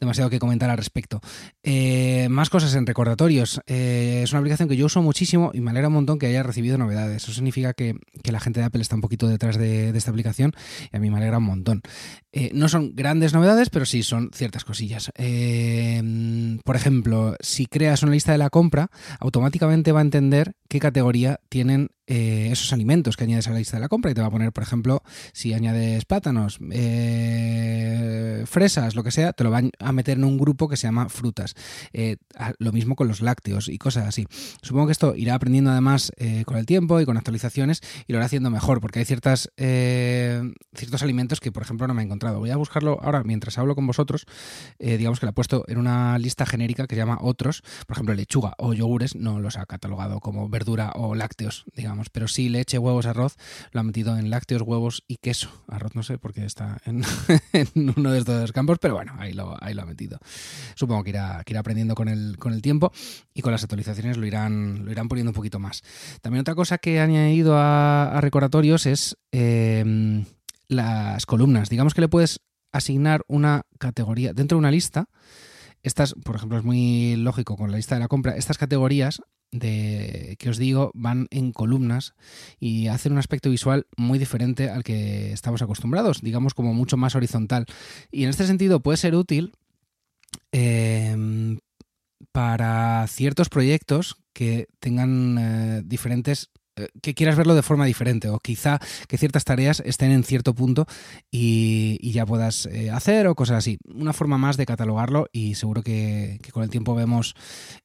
demasiado 0.00 0.30
que 0.30 0.38
comentar 0.38 0.70
al 0.70 0.76
respecto. 0.76 1.20
Eh, 1.62 2.28
más 2.30 2.50
cosas 2.50 2.74
en 2.74 2.86
recordatorios. 2.86 3.60
Eh, 3.66 4.20
es 4.24 4.32
una 4.32 4.40
aplicación 4.40 4.68
que 4.68 4.76
yo 4.76 4.86
uso 4.86 5.02
muchísimo 5.02 5.50
y 5.54 5.60
me 5.60 5.70
alegra 5.70 5.88
un 5.88 5.94
montón 5.94 6.18
que 6.18 6.26
haya 6.26 6.42
recibido 6.42 6.78
novedades. 6.78 7.22
Eso 7.22 7.32
significa 7.32 7.72
que, 7.72 7.96
la 8.24 8.40
gente 8.40 8.60
de 8.60 8.66
Apple 8.66 8.82
está 8.82 8.94
un 8.94 9.00
poquito 9.00 9.28
detrás 9.28 9.56
de, 9.56 9.96
esta 9.96 10.10
aplicación 10.10 10.52
y 10.92 10.96
a 10.96 11.00
mí 11.00 11.10
me 11.10 11.16
alegra 11.16 11.38
un 11.38 11.44
montón. 11.44 11.80
Eh, 12.32 12.50
no 12.52 12.68
son 12.68 12.94
grandes 12.94 13.32
novedades, 13.32 13.70
pero 13.70 13.86
sí 13.86 14.02
son 14.02 14.30
ciertas 14.34 14.64
cosillas. 14.64 15.10
por 16.64 16.76
ejemplo, 16.76 17.36
si 17.40 17.66
creas 17.66 18.02
una 18.02 18.12
lista 18.12 18.32
de 18.32 18.38
la 18.38 18.50
compra, 18.50 18.90
automáticamente 19.20 19.92
va 19.92 20.00
a 20.00 20.02
entender 20.02 20.54
qué 20.68 20.80
categoría 20.80 21.40
tienen 21.48 21.88
eh, 22.06 22.50
esos 22.52 22.72
alimentos 22.72 23.16
que 23.16 23.24
añades 23.24 23.48
a 23.48 23.50
la 23.50 23.58
lista 23.58 23.76
de 23.76 23.80
la 23.80 23.88
compra 23.88 24.10
y 24.10 24.14
te 24.14 24.20
va 24.20 24.28
a 24.28 24.30
poner, 24.30 24.52
por 24.52 24.62
ejemplo, 24.62 25.02
si 25.32 25.54
añades 25.54 26.04
plátanos, 26.04 26.58
eh, 26.70 28.44
fresas, 28.46 28.94
lo 28.94 29.02
que 29.02 29.10
sea, 29.10 29.32
te 29.32 29.42
lo 29.42 29.50
va 29.50 29.62
a 29.78 29.92
meter 29.92 30.18
en 30.18 30.24
un 30.24 30.38
grupo 30.38 30.68
que 30.68 30.76
se 30.76 30.86
llama 30.86 31.08
frutas. 31.08 31.54
Eh, 31.92 32.16
lo 32.58 32.72
mismo 32.72 32.94
con 32.94 33.08
los 33.08 33.20
lácteos 33.22 33.68
y 33.68 33.78
cosas 33.78 34.06
así. 34.06 34.26
Supongo 34.62 34.86
que 34.86 34.92
esto 34.92 35.14
irá 35.16 35.34
aprendiendo 35.34 35.70
además 35.70 36.12
con 36.44 36.56
el 36.56 36.66
tiempo 36.66 37.00
y 37.00 37.04
con 37.04 37.16
actualizaciones 37.16 37.80
y 38.06 38.12
lo 38.12 38.18
irá 38.18 38.26
haciendo 38.26 38.50
mejor 38.50 38.80
porque 38.80 39.00
hay 39.00 39.04
ciertas, 39.04 39.50
ciertos 39.56 41.02
alimentos 41.02 41.40
que, 41.40 41.52
por 41.52 41.62
ejemplo, 41.62 41.86
no 41.86 41.94
me 41.94 42.02
he 42.02 42.04
encontrado. 42.04 42.38
Voy 42.38 42.50
a 42.50 42.56
buscarlo 42.56 42.98
ahora 43.02 43.22
mientras 43.24 43.58
hablo 43.58 43.74
con 43.74 43.86
vosotros. 43.86 44.26
digamos 44.78 45.20
que 45.20 45.26
lo 45.26 45.30
he 45.30 45.34
puesto 45.34 45.64
en 45.68 45.78
una 45.78 46.18
lista 46.18 46.46
genérica 46.46 46.86
que 46.86 46.94
se 46.94 47.00
llama 47.00 47.18
otros. 47.20 47.62
Por 47.86 47.96
ejemplo, 47.96 48.14
lechuga 48.14 48.54
o 48.58 48.74
yogures 48.74 49.16
no 49.16 49.40
los 49.40 49.56
ha 49.56 49.66
catalogado 49.66 50.20
como 50.20 50.48
verdura 50.48 50.92
o 50.94 51.14
lácteos, 51.14 51.64
digamos 51.74 51.95
pero 52.12 52.28
sí 52.28 52.48
leche, 52.48 52.78
huevos, 52.78 53.06
arroz, 53.06 53.36
lo 53.72 53.80
ha 53.80 53.82
metido 53.82 54.16
en 54.16 54.30
lácteos, 54.30 54.62
huevos 54.62 55.04
y 55.06 55.16
queso. 55.16 55.50
Arroz 55.68 55.94
no 55.94 56.02
sé 56.02 56.18
porque 56.18 56.44
está 56.44 56.78
en, 56.84 57.02
uno 57.96 58.12
de 58.12 58.18
estos 58.18 58.52
campos, 58.52 58.78
pero 58.80 58.94
bueno, 58.94 59.14
ahí 59.18 59.32
lo, 59.32 59.56
ahí 59.60 59.74
lo 59.74 59.82
ha 59.82 59.86
metido. 59.86 60.18
Supongo 60.74 61.04
que 61.04 61.10
irá, 61.10 61.42
que 61.44 61.52
irá 61.52 61.60
aprendiendo 61.60 61.94
con 61.94 62.08
el, 62.08 62.36
con 62.38 62.52
el 62.52 62.62
tiempo 62.62 62.92
y 63.34 63.42
con 63.42 63.52
las 63.52 63.62
actualizaciones 63.62 64.16
lo 64.16 64.26
irán, 64.26 64.84
lo 64.84 64.92
irán 64.92 65.08
poniendo 65.08 65.30
un 65.30 65.34
poquito 65.34 65.58
más. 65.58 65.82
También 66.22 66.40
otra 66.40 66.54
cosa 66.54 66.78
que 66.78 66.94
he 66.94 67.00
añadido 67.00 67.54
a, 67.56 68.20
recordatorios 68.20 68.86
es 68.86 69.16
em, 69.32 70.24
las 70.68 71.26
columnas. 71.26 71.68
Digamos 71.68 71.94
que 71.94 72.00
le 72.00 72.08
puedes 72.08 72.40
asignar 72.72 73.22
una 73.28 73.62
categoría 73.78 74.32
dentro 74.32 74.56
de 74.56 74.60
una 74.60 74.70
lista. 74.70 75.08
Estas, 75.82 76.14
por 76.14 76.36
ejemplo, 76.36 76.58
es 76.58 76.64
muy 76.64 77.16
lógico 77.16 77.56
con 77.56 77.70
la 77.70 77.76
lista 77.76 77.94
de 77.94 78.00
la 78.00 78.08
compra. 78.08 78.36
Estas 78.36 78.58
categorías 78.58 79.22
de 79.52 80.36
que 80.38 80.50
os 80.50 80.58
digo 80.58 80.90
van 80.94 81.28
en 81.30 81.52
columnas 81.52 82.14
y 82.58 82.88
hacen 82.88 83.12
un 83.12 83.18
aspecto 83.18 83.50
visual 83.50 83.86
muy 83.96 84.18
diferente 84.18 84.68
al 84.70 84.84
que 84.84 85.32
estamos 85.32 85.62
acostumbrados, 85.62 86.20
digamos 86.20 86.54
como 86.54 86.74
mucho 86.74 86.96
más 86.96 87.14
horizontal. 87.14 87.66
Y 88.10 88.24
en 88.24 88.30
este 88.30 88.46
sentido 88.46 88.80
puede 88.80 88.98
ser 88.98 89.14
útil 89.14 89.52
em, 90.52 91.58
para 92.32 93.06
ciertos 93.08 93.48
proyectos 93.48 94.16
que 94.32 94.68
tengan 94.80 95.38
eh, 95.38 95.82
diferentes 95.84 96.50
que 97.00 97.14
quieras 97.14 97.36
verlo 97.36 97.54
de 97.54 97.62
forma 97.62 97.86
diferente 97.86 98.28
o 98.28 98.38
quizá 98.38 98.78
que 99.08 99.18
ciertas 99.18 99.44
tareas 99.44 99.82
estén 99.84 100.10
en 100.10 100.24
cierto 100.24 100.54
punto 100.54 100.86
y, 101.30 102.12
ya 102.16 102.24
puedas 102.24 102.66
eh, 102.66 102.90
hacer 102.90 103.26
o 103.26 103.34
cosas 103.34 103.58
así. 103.58 103.78
Una 103.84 104.12
forma 104.12 104.38
más 104.38 104.56
de 104.56 104.64
catalogarlo 104.64 105.28
y 105.32 105.54
seguro 105.54 105.82
que, 105.82 106.40
con 106.52 106.62
el 106.62 106.70
tiempo 106.70 106.94
vemos 106.94 107.34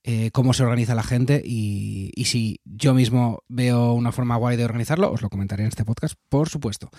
eh, 0.03 0.31
cómo 0.31 0.53
se 0.53 0.63
organiza 0.63 0.95
la 0.95 1.03
gente 1.03 1.41
y, 1.43 2.11
y, 2.15 2.25
si 2.25 2.61
yo 2.63 2.93
mismo 2.93 3.43
veo 3.49 3.93
una 3.93 4.11
forma 4.11 4.37
guay 4.37 4.55
de 4.55 4.65
organizarlo, 4.65 5.11
os 5.11 5.21
lo 5.21 5.29
comentaré 5.29 5.63
en 5.63 5.69
este 5.69 5.85
podcast, 5.85 6.15
por 6.29 6.49
supuesto. 6.49 6.89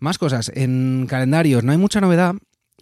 Más 0.00 0.18
cosas, 0.18 0.50
en 0.54 1.06
calendarios 1.08 1.62
no 1.62 1.72
hay 1.72 1.78
mucha 1.78 2.00
novedad, 2.00 2.34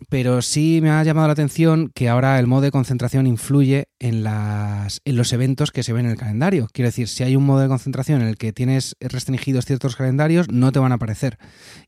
pero 0.09 0.43
sí 0.43 0.81
me 0.83 0.91
ha 0.91 1.03
llamado 1.03 1.29
la 1.29 1.33
atención 1.33 1.91
que 1.95 2.09
ahora 2.09 2.39
el 2.39 2.47
modo 2.47 2.63
de 2.63 2.71
concentración 2.71 3.27
influye 3.27 3.89
en, 3.99 4.25
las, 4.25 5.01
en 5.05 5.17
los 5.17 5.33
eventos 5.33 5.71
que 5.71 5.83
se 5.83 5.93
ven 5.93 6.07
en 6.07 6.13
el 6.13 6.19
calendario. 6.19 6.69
Quiero 6.73 6.89
decir, 6.89 7.09
si 7.09 7.23
hay 7.23 7.37
un 7.37 7.45
modo 7.45 7.61
de 7.61 7.69
concentración 7.69 8.23
en 8.23 8.29
el 8.29 8.37
que 8.37 8.53
tienes 8.53 8.97
restringidos 9.01 9.65
ciertos 9.65 9.97
calendarios, 9.97 10.51
no 10.51 10.73
te 10.73 10.79
van 10.79 10.93
a 10.93 10.97
aparecer. 10.97 11.39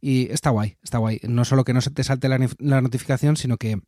Y 0.01 0.31
está 0.31 0.51
guay, 0.51 0.77
está 0.83 0.99
guay. 0.99 1.21
No 1.29 1.45
solo 1.45 1.65
que 1.65 1.75
no 1.75 1.81
se 1.81 1.91
te 1.91 2.05
salte 2.05 2.29
la, 2.29 2.81
notificación, 2.81 3.37
sino 3.37 3.57
que 3.57 3.81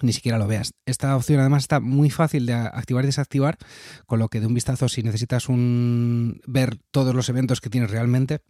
ni 0.00 0.12
siquiera 0.12 0.38
lo 0.38 0.46
veas. 0.46 0.72
Esta 0.86 1.14
opción 1.16 1.40
además 1.40 1.64
está 1.64 1.80
muy 1.80 2.10
fácil 2.10 2.46
de 2.46 2.54
activar 2.54 3.04
y 3.04 3.08
desactivar, 3.08 3.58
con 4.06 4.18
lo 4.18 4.28
que 4.28 4.40
de 4.40 4.46
un 4.46 4.54
vistazo, 4.54 4.88
si 4.88 5.02
necesitas 5.02 5.48
un 5.48 6.40
ver 6.46 6.78
todos 6.90 7.14
los 7.14 7.28
eventos 7.28 7.60
que 7.60 7.70
tienes 7.70 7.90
realmente, 7.90 8.40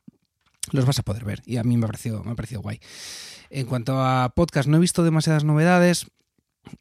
los 0.71 0.87
vas 0.87 0.99
a 0.99 1.02
poder 1.02 1.25
ver. 1.25 1.42
Y 1.45 1.57
a 1.57 1.64
mí 1.64 1.76
me 1.76 1.85
ha 1.85 1.88
parecido, 1.88 2.23
me 2.25 2.33
ha 2.33 2.35
parecido 2.37 2.62
guay. 2.62 2.81
En 3.50 3.66
cuanto 3.66 4.00
a 4.00 4.33
podcast, 4.35 4.69
no 4.69 4.76
he 4.76 4.81
visto 4.81 5.02
demasiadas 5.02 5.45
novedades. 5.45 6.07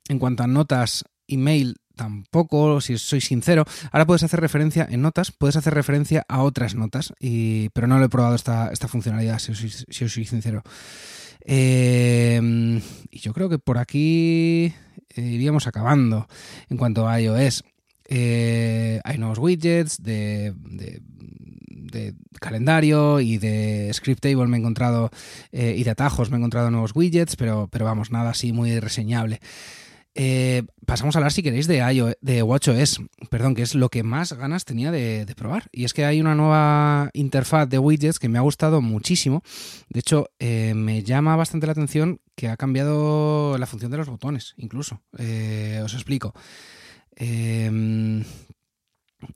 En 0.08 0.20
cuanto 0.20 0.44
a 0.44 0.48
notas, 0.48 1.04
email, 1.28 1.78
tampoco, 1.96 2.80
si 2.82 2.98
soy 2.98 3.22
sincero. 3.22 3.66
Ahora 3.92 4.06
puedes 4.06 4.24
hacer 4.24 4.40
referencia 4.40 4.88
en 4.90 5.02
notas, 5.02 5.32
puedes 5.32 5.56
hacer 5.56 5.74
referencia 5.74 6.26
a 6.28 6.44
otras 6.44 6.76
notas, 6.76 7.14
y, 7.20 7.70
pero 7.70 7.88
no 7.88 8.00
lo 8.00 8.06
he 8.06 8.10
probado 8.10 8.36
esta, 8.36 8.72
esta 8.72 8.88
funcionalidad, 8.88 9.40
si 9.40 9.52
os, 9.52 10.14
soy 10.14 10.26
sincero. 10.26 10.64
Em, 11.44 12.82
y 13.10 13.20
yo 13.20 13.34
creo 13.34 13.50
que 13.50 13.58
por 13.58 13.80
aquí 13.80 14.74
iríamos 15.16 15.68
acabando. 15.68 16.28
En 16.70 16.78
cuanto 16.78 17.08
a 17.08 17.20
iOS, 17.20 17.64
eh, 18.08 19.00
hay 19.04 19.18
nuevos 19.18 19.40
widgets 19.40 20.02
de 20.04 20.54
calendario 22.40 23.20
y 23.20 23.38
de 23.38 23.92
script 23.94 24.22
table 24.22 24.48
me 24.48 24.58
he 24.58 24.60
encontrado 24.60 25.12
eh, 25.52 25.76
y 25.78 25.84
de 25.84 25.92
atajos 25.92 26.30
me 26.30 26.38
he 26.38 26.40
encontrado 26.40 26.72
nuevos 26.72 26.92
widgets, 26.96 27.36
pero, 27.36 27.68
pero 27.72 27.86
vamos, 27.86 28.12
nada 28.12 28.32
así 28.32 28.54
muy 28.54 28.80
reseñable. 28.80 29.40
Eh, 30.14 30.64
pasamos 30.86 31.16
a 31.16 31.20
hablar, 31.20 31.32
si 31.32 31.42
queréis, 31.42 31.68
de, 31.68 32.18
de 32.20 32.44
WatchOS, 32.44 33.02
perdón, 33.30 33.56
que 33.56 33.62
es 33.62 33.76
lo 33.76 33.88
que 33.88 34.04
más 34.04 34.34
ganas 34.34 34.66
tenía 34.66 34.92
de, 34.92 35.26
probar. 35.38 35.70
Y 35.72 35.86
es 35.86 35.94
que 35.94 36.04
hay 36.04 36.20
una 36.20 36.36
nueva 36.36 37.10
interfaz 37.14 37.70
de 37.70 37.80
widgets 37.80 38.20
que 38.20 38.28
me 38.28 38.38
ha 38.38 38.42
gustado 38.42 38.82
muchísimo. 38.82 39.42
De 39.90 40.02
hecho, 40.02 40.30
eh, 40.40 40.74
me 40.76 41.04
llama 41.04 41.38
bastante 41.38 41.66
la 41.66 41.72
atención 41.72 42.20
que 42.36 42.50
ha 42.50 42.58
cambiado 42.58 43.58
la 43.58 43.68
función 43.68 43.92
de 43.92 43.98
los 43.98 44.10
botones, 44.10 44.54
incluso. 44.58 45.02
os 45.14 45.94
explico. 45.94 46.34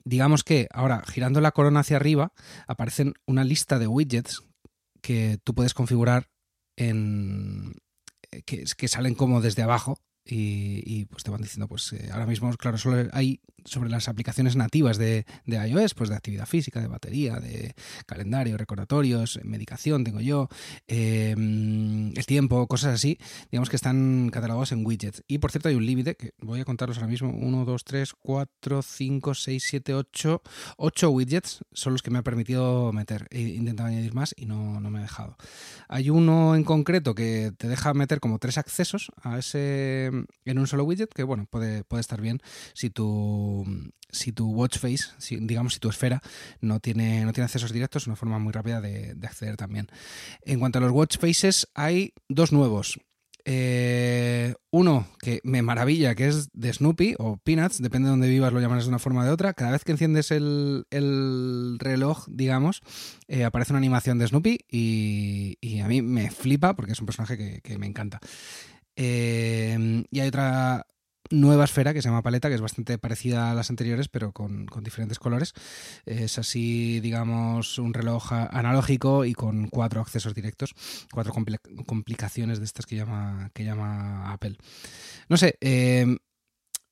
Digamos 0.04 0.44
que 0.44 0.68
ahora, 0.72 1.02
girando 1.06 1.40
la 1.40 1.52
corona 1.52 1.80
hacia 1.80 1.96
arriba, 1.96 2.32
aparecen 2.66 3.14
una 3.26 3.44
lista 3.44 3.78
de 3.78 3.86
widgets 3.86 4.42
que 5.00 5.38
tú 5.44 5.54
puedes 5.54 5.74
configurar 5.74 6.28
en, 6.76 7.74
que, 8.44 8.64
que, 8.76 8.88
salen 8.88 9.14
como 9.14 9.40
desde 9.40 9.62
abajo 9.62 9.98
y, 10.28 11.04
pues 11.06 11.22
te 11.22 11.30
van 11.30 11.40
diciendo, 11.40 11.68
pues 11.68 11.92
eh, 11.92 12.08
ahora 12.12 12.26
mismo, 12.26 12.52
claro, 12.54 12.78
solo 12.78 13.08
hay 13.12 13.40
sobre 13.64 13.90
las 13.90 14.08
aplicaciones 14.08 14.56
nativas 14.56 14.96
de, 14.96 15.26
iOS, 15.46 15.94
pues 15.94 16.08
de 16.08 16.16
actividad 16.16 16.46
física, 16.46 16.80
de 16.80 16.86
batería, 16.86 17.36
de 17.36 17.74
calendario, 18.06 18.56
recordatorios, 18.56 19.40
medicación, 19.44 20.04
tengo 20.04 20.20
yo, 20.20 20.48
em, 20.86 22.12
el 22.16 22.26
tiempo, 22.26 22.66
cosas 22.66 22.94
así, 22.94 23.18
digamos 23.50 23.68
que 23.68 23.76
están 23.76 24.30
catalogados 24.30 24.72
en 24.72 24.86
widgets. 24.86 25.22
Y 25.26 25.38
por 25.38 25.50
cierto, 25.50 25.68
hay 25.68 25.74
un 25.74 25.86
límite, 25.86 26.16
que 26.16 26.34
voy 26.38 26.60
a 26.60 26.64
contarlos 26.64 26.98
ahora 26.98 27.08
mismo, 27.08 27.30
1, 27.30 27.64
2, 27.64 27.84
3, 27.84 28.12
4, 28.20 28.82
5, 28.82 29.34
6, 29.34 29.64
7, 29.66 29.94
8, 29.94 30.42
8 30.76 31.10
widgets 31.10 31.64
son 31.72 31.92
los 31.92 32.02
que 32.02 32.10
me 32.10 32.18
ha 32.18 32.22
permitido 32.22 32.92
meter. 32.92 33.26
He 33.30 33.40
intentado 33.40 33.88
añadir 33.88 34.14
más 34.14 34.34
y 34.36 34.46
no, 34.46 34.80
no 34.80 34.90
me 34.90 35.00
ha 35.00 35.02
dejado. 35.02 35.36
Hay 35.88 36.10
uno 36.10 36.54
en 36.54 36.64
concreto 36.64 37.14
que 37.14 37.52
te 37.56 37.68
deja 37.68 37.94
meter 37.94 38.20
como 38.20 38.38
tres 38.38 38.58
accesos 38.58 39.10
a 39.22 39.38
ese 39.38 40.10
en 40.44 40.58
un 40.58 40.66
solo 40.66 40.84
widget, 40.84 41.12
que 41.12 41.22
bueno, 41.22 41.46
puede, 41.50 41.84
puede 41.84 42.00
estar 42.00 42.20
bien 42.20 42.40
si 42.74 42.90
tu, 42.90 43.64
si 44.10 44.32
tu 44.32 44.50
watch 44.50 44.78
face, 44.78 45.04
si, 45.18 45.36
digamos 45.36 45.74
si 45.74 45.80
tu 45.80 45.88
esfera 45.88 46.20
no 46.60 46.80
tiene, 46.80 47.24
no 47.24 47.32
tiene 47.32 47.44
accesos 47.46 47.72
directos, 47.72 48.04
es 48.04 48.06
una 48.06 48.16
forma 48.16 48.38
muy 48.38 48.52
rápida 48.52 48.80
de, 48.80 49.16
acceder 49.22 49.56
también. 49.56 49.88
En 50.42 50.60
cuanto 50.60 50.78
a 50.78 50.82
los 50.82 50.92
watch 50.92 51.18
faces, 51.18 51.68
hay 51.74 52.12
dos 52.28 52.52
nuevos. 52.52 52.98
Eh, 53.48 54.54
uno 54.70 55.06
que 55.20 55.40
me 55.44 55.62
maravilla, 55.62 56.16
que 56.16 56.26
es 56.26 56.48
de 56.52 56.72
Snoopy 56.72 57.14
o 57.18 57.36
Peanuts, 57.36 57.80
depende 57.80 58.06
de 58.06 58.10
donde 58.10 58.28
vivas, 58.28 58.52
lo 58.52 58.60
llamas 58.60 58.84
de 58.84 58.88
una 58.88 58.98
forma 58.98 59.22
o 59.22 59.24
de 59.24 59.30
otra. 59.30 59.54
Cada 59.54 59.70
vez 59.70 59.84
que 59.84 59.92
enciendes 59.92 60.32
el, 60.32 60.84
reloj, 61.78 62.26
digamos, 62.28 62.82
eh, 63.28 63.44
aparece 63.44 63.72
una 63.72 63.78
animación 63.78 64.18
de 64.18 64.26
Snoopy 64.26 64.58
y, 64.68 65.78
a 65.80 65.86
mí 65.86 66.02
me 66.02 66.30
flipa 66.30 66.74
porque 66.74 66.92
es 66.92 67.00
un 67.00 67.06
personaje 67.06 67.60
que 67.62 67.78
me 67.78 67.86
encanta. 67.86 68.20
Em, 68.96 70.04
y 70.10 70.20
hay 70.20 70.28
otra 70.28 70.86
nueva 71.30 71.64
esfera 71.64 71.92
que 71.92 72.02
se 72.02 72.08
llama 72.08 72.22
paleta, 72.22 72.48
que 72.48 72.54
es 72.54 72.60
bastante 72.60 72.98
parecida 72.98 73.50
a 73.50 73.54
las 73.54 73.70
anteriores, 73.70 74.08
pero 74.08 74.32
con, 74.32 74.66
diferentes 74.82 75.18
colores. 75.18 75.52
Es 76.04 76.38
así, 76.38 77.00
digamos, 77.00 77.78
un 77.78 77.94
reloj 77.94 78.32
analógico 78.32 79.24
y 79.24 79.34
con 79.34 79.68
cuatro 79.68 80.00
accesos 80.00 80.34
directos, 80.34 80.74
cuatro 81.12 81.32
complicaciones 81.86 82.58
de 82.58 82.64
estas 82.64 82.86
que 82.86 82.96
llama, 82.96 83.50
que 83.54 83.64
llama 83.64 84.32
Apple. 84.32 84.56
No 85.28 85.36
sé, 85.36 85.56
em, 85.60 86.18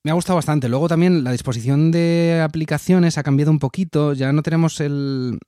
me 0.02 0.10
ha 0.10 0.14
gustado 0.14 0.36
bastante. 0.36 0.68
Luego 0.68 0.88
también 0.88 1.24
la 1.24 1.32
disposición 1.32 1.90
de 1.90 2.42
aplicaciones 2.44 3.16
ha 3.18 3.22
cambiado 3.22 3.50
un 3.50 3.58
poquito. 3.58 4.12
Ya 4.12 4.32
no 4.32 4.42
tenemos 4.42 4.80
el, 4.80 5.38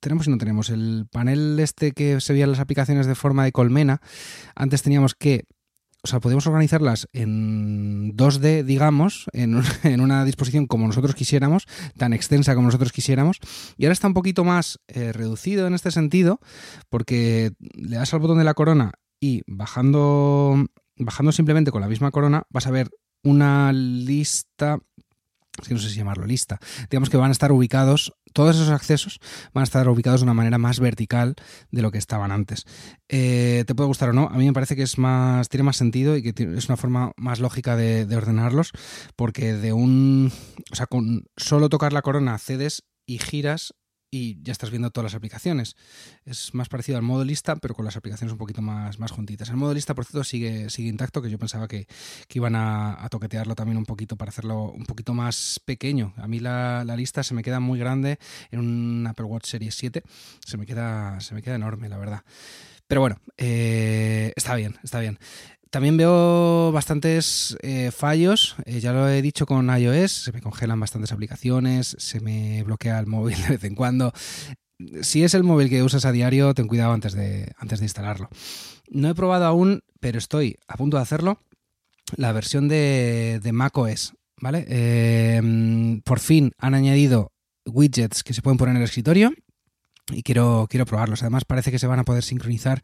tenemos 0.00 0.26
y 0.26 0.30
no 0.30 0.38
tenemos. 0.38 0.70
El 0.70 1.06
panel 1.10 1.58
este 1.60 1.92
que 1.92 2.20
se 2.20 2.32
veía 2.32 2.44
en 2.44 2.52
las 2.52 2.60
aplicaciones 2.60 3.06
de 3.06 3.14
forma 3.14 3.44
de 3.44 3.52
colmena, 3.52 4.00
antes 4.54 4.82
teníamos 4.82 5.14
que 5.14 5.44
o 6.08 6.10
sea, 6.10 6.20
podemos 6.20 6.46
organizarlas 6.46 7.06
en 7.12 8.16
2D, 8.16 8.64
digamos, 8.64 9.26
en, 9.32 10.00
una 10.00 10.24
disposición 10.24 10.66
como 10.66 10.86
nosotros 10.86 11.14
quisiéramos, 11.14 11.66
tan 11.98 12.14
extensa 12.14 12.54
como 12.54 12.68
nosotros 12.68 12.92
quisiéramos, 12.92 13.38
y 13.76 13.84
ahora 13.84 13.92
está 13.92 14.06
un 14.08 14.14
poquito 14.14 14.42
más 14.42 14.80
eh, 14.88 15.12
reducido 15.12 15.66
en 15.66 15.74
este 15.74 15.90
sentido, 15.90 16.40
porque 16.88 17.52
le 17.58 17.96
das 17.96 18.14
al 18.14 18.20
botón 18.20 18.38
de 18.38 18.44
la 18.44 18.54
corona 18.54 18.92
y 19.20 19.42
bajando, 19.46 20.64
bajando 20.96 21.32
simplemente 21.32 21.72
con 21.72 21.82
la 21.82 21.88
misma 21.88 22.10
corona 22.10 22.44
vas 22.48 22.66
a 22.66 22.70
ver 22.70 22.88
una 23.22 23.70
lista 23.74 24.78
que 25.66 25.74
no 25.74 25.80
sé 25.80 25.88
si 25.88 25.96
llamarlo 25.96 26.26
lista, 26.26 26.58
digamos 26.90 27.10
que 27.10 27.16
van 27.16 27.30
a 27.30 27.32
estar 27.32 27.52
ubicados, 27.52 28.12
todos 28.32 28.56
esos 28.56 28.68
accesos 28.68 29.20
van 29.52 29.62
a 29.62 29.64
estar 29.64 29.88
ubicados 29.88 30.20
de 30.20 30.24
una 30.24 30.34
manera 30.34 30.58
más 30.58 30.80
vertical 30.80 31.34
de 31.70 31.82
lo 31.82 31.90
que 31.90 31.98
estaban 31.98 32.30
antes. 32.30 32.64
Eh, 33.08 33.64
te 33.66 33.74
puede 33.74 33.88
gustar 33.88 34.10
o 34.10 34.12
no, 34.12 34.28
a 34.28 34.36
mí 34.36 34.46
me 34.46 34.52
parece 34.52 34.76
que 34.76 34.82
es 34.82 34.98
más, 34.98 35.48
tiene 35.48 35.64
más 35.64 35.76
sentido 35.76 36.16
y 36.16 36.22
que 36.22 36.34
es 36.56 36.68
una 36.68 36.76
forma 36.76 37.12
más 37.16 37.40
lógica 37.40 37.76
de, 37.76 38.06
de 38.06 38.16
ordenarlos, 38.16 38.72
porque 39.16 39.54
de 39.54 39.72
un, 39.72 40.32
o 40.70 40.76
sea, 40.76 40.86
con 40.86 41.24
solo 41.36 41.68
tocar 41.68 41.92
la 41.92 42.02
corona 42.02 42.34
accedes 42.34 42.84
y 43.06 43.18
giras 43.18 43.74
y 44.10 44.42
ya 44.42 44.52
estás 44.52 44.70
viendo 44.70 44.90
todas 44.90 45.12
las 45.12 45.14
aplicaciones. 45.14 45.76
Es 46.24 46.54
más 46.54 46.68
parecido 46.68 46.96
al 46.96 47.02
modo 47.02 47.24
lista, 47.24 47.56
pero 47.56 47.74
con 47.74 47.84
las 47.84 47.96
aplicaciones 47.96 48.32
un 48.32 48.38
poquito 48.38 48.62
más, 48.62 48.98
más 48.98 49.10
juntitas. 49.10 49.50
El 49.50 49.56
modo 49.56 49.74
lista, 49.74 49.94
por 49.94 50.04
cierto, 50.04 50.24
sigue, 50.24 50.70
sigue 50.70 50.88
intacto, 50.88 51.20
que 51.20 51.30
yo 51.30 51.38
pensaba 51.38 51.68
que, 51.68 51.86
iban 52.32 52.54
a, 52.54 53.06
toquetearlo 53.10 53.54
también 53.54 53.78
un 53.78 53.84
poquito 53.84 54.16
para 54.16 54.28
hacerlo 54.28 54.70
un 54.70 54.84
poquito 54.84 55.12
más 55.12 55.60
pequeño. 55.64 56.14
A 56.16 56.28
mí 56.28 56.38
la, 56.38 56.84
lista 56.96 57.22
se 57.22 57.34
me 57.34 57.42
queda 57.42 57.60
muy 57.60 57.78
grande 57.78 58.18
en 58.50 58.60
un 58.60 59.06
Apple 59.06 59.26
Watch 59.26 59.46
Series 59.46 59.74
7. 59.74 60.02
Se 60.44 60.56
me 60.56 60.66
queda, 60.66 61.20
se 61.20 61.34
me 61.34 61.42
queda 61.42 61.56
enorme, 61.56 61.88
la 61.88 61.98
verdad. 61.98 62.22
Pero 62.86 63.02
bueno, 63.02 63.20
eh, 63.36 64.32
está 64.34 64.54
bien, 64.54 64.76
está 64.82 65.00
bien. 65.00 65.18
También 65.70 65.96
veo 65.96 66.72
bastantes 66.72 67.56
eh, 67.62 67.90
fallos, 67.90 68.56
eh, 68.64 68.80
ya 68.80 68.92
lo 68.92 69.08
he 69.08 69.20
dicho 69.20 69.44
con 69.44 69.68
iOS, 69.68 70.12
se 70.12 70.32
me 70.32 70.40
congelan 70.40 70.80
bastantes 70.80 71.12
aplicaciones, 71.12 71.94
se 71.98 72.20
me 72.20 72.62
bloquea 72.62 72.98
el 72.98 73.06
móvil 73.06 73.36
de 73.42 73.48
vez 73.50 73.64
en 73.64 73.74
cuando. 73.74 74.12
Si 75.02 75.24
es 75.24 75.34
el 75.34 75.44
móvil 75.44 75.68
que 75.68 75.82
usas 75.82 76.04
a 76.04 76.12
diario, 76.12 76.54
ten 76.54 76.68
cuidado 76.68 76.92
antes 76.92 77.12
de, 77.12 77.52
antes 77.58 77.80
de 77.80 77.86
instalarlo. 77.86 78.28
No 78.88 79.10
he 79.10 79.14
probado 79.14 79.44
aún, 79.44 79.82
pero 80.00 80.18
estoy 80.18 80.56
a 80.68 80.76
punto 80.76 80.96
de 80.96 81.02
hacerlo, 81.02 81.42
la 82.16 82.32
versión 82.32 82.68
de, 82.68 83.40
de 83.42 83.52
macOS, 83.52 84.14
¿vale? 84.40 84.64
Eh, 84.68 86.00
por 86.04 86.20
fin 86.20 86.52
han 86.58 86.74
añadido 86.74 87.32
widgets 87.66 88.22
que 88.22 88.32
se 88.32 88.40
pueden 88.40 88.56
poner 88.56 88.72
en 88.72 88.78
el 88.78 88.84
escritorio 88.84 89.32
y 90.12 90.22
quiero, 90.22 90.66
quiero 90.68 90.86
probarlos. 90.86 91.22
Además, 91.22 91.44
parece 91.44 91.70
que 91.70 91.78
se 91.78 91.86
van 91.86 91.98
a 91.98 92.04
poder 92.04 92.22
sincronizar 92.22 92.82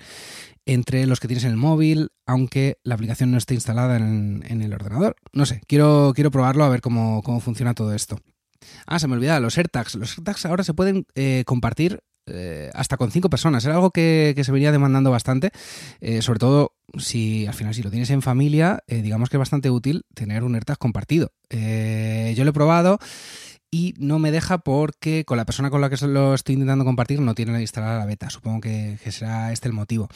entre 0.67 1.07
los 1.07 1.21
que 1.21 1.29
tienes 1.29 1.45
en 1.45 1.51
el 1.51 1.57
móvil, 1.57 2.11
aunque 2.27 2.79
la 2.83 2.95
aplicación 2.95 3.31
no 3.31 3.39
esté 3.39 3.55
instalada 3.55 3.97
en, 3.97 4.43
el 4.49 4.73
ordenador. 4.73 5.17
No 5.33 5.47
sé, 5.47 5.61
quiero, 5.67 6.13
quiero 6.15 6.31
probarlo 6.31 6.65
a 6.65 6.69
ver 6.69 6.81
cómo, 6.81 7.23
funciona 7.41 7.75
todo 7.75 7.95
esto. 7.95 8.19
Ah, 8.87 8.99
se 8.99 9.09
me 9.09 9.15
olvidaba, 9.15 9.41
los 9.41 9.59
AirTags. 9.59 9.95
Los 9.97 10.17
AirTags 10.17 10.47
ahora 10.47 10.65
se 10.65 10.75
pueden 10.75 11.07
eh, 11.15 11.45
compartir 11.47 12.01
eh, 12.27 12.71
hasta 12.73 12.97
con 12.97 13.11
cinco 13.11 13.29
personas. 13.29 13.65
Era 13.65 13.75
algo 13.75 13.91
que, 13.91 14.35
se 14.43 14.53
venía 14.53 14.73
demandando 14.73 15.11
bastante, 15.11 15.51
eh, 16.01 16.23
sobre 16.23 16.39
todo 16.39 16.73
si 16.97 17.47
al 17.47 17.55
final 17.55 17.75
si 17.75 17.83
lo 17.83 17.91
tienes 17.91 18.09
en 18.11 18.23
familia, 18.23 18.85
digamos 18.87 19.29
que 19.29 19.37
es 19.37 19.41
bastante 19.41 19.69
útil 19.69 20.05
tener 20.15 20.45
un 20.45 20.55
AirTag 20.55 20.79
compartido. 20.79 21.33
yo 21.51 22.45
lo 22.45 22.51
he 22.51 22.53
probado 22.53 22.99
y 23.75 23.93
no 23.99 24.21
me 24.21 24.31
deja 24.31 24.59
porque 24.59 25.25
con 25.25 25.37
la 25.37 25.45
persona 25.45 25.69
con 25.69 25.81
la 25.81 25.91
que 25.91 25.97
lo 26.07 26.35
estoy 26.35 26.53
intentando 26.53 26.85
compartir 26.85 27.21
no 27.21 27.35
tiene 27.35 27.61
instalada 27.61 27.99
la 27.99 28.07
beta. 28.07 28.31
Supongo 28.31 28.61
que, 28.61 28.97
será 29.11 29.51
este 29.51 29.67
el 29.67 29.75
motivo. 29.75 30.09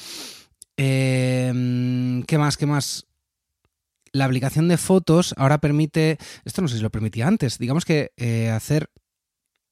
Em, 0.77 2.23
¿Qué 2.23 2.39
más? 2.39 2.57
¿Qué 2.57 2.67
más? 2.67 3.09
La 4.13 4.27
aplicación 4.27 4.69
de 4.69 4.77
fotos 4.77 5.35
ahora 5.37 5.59
permite, 5.59 6.19
esto 6.45 6.63
no 6.63 6.69
sé 6.69 6.77
si 6.77 6.83
lo 6.83 6.91
permitía 6.91 7.27
antes, 7.27 7.59
digamos 7.59 7.85
que 7.85 8.13
eh, 8.17 8.49
hacer 8.49 8.91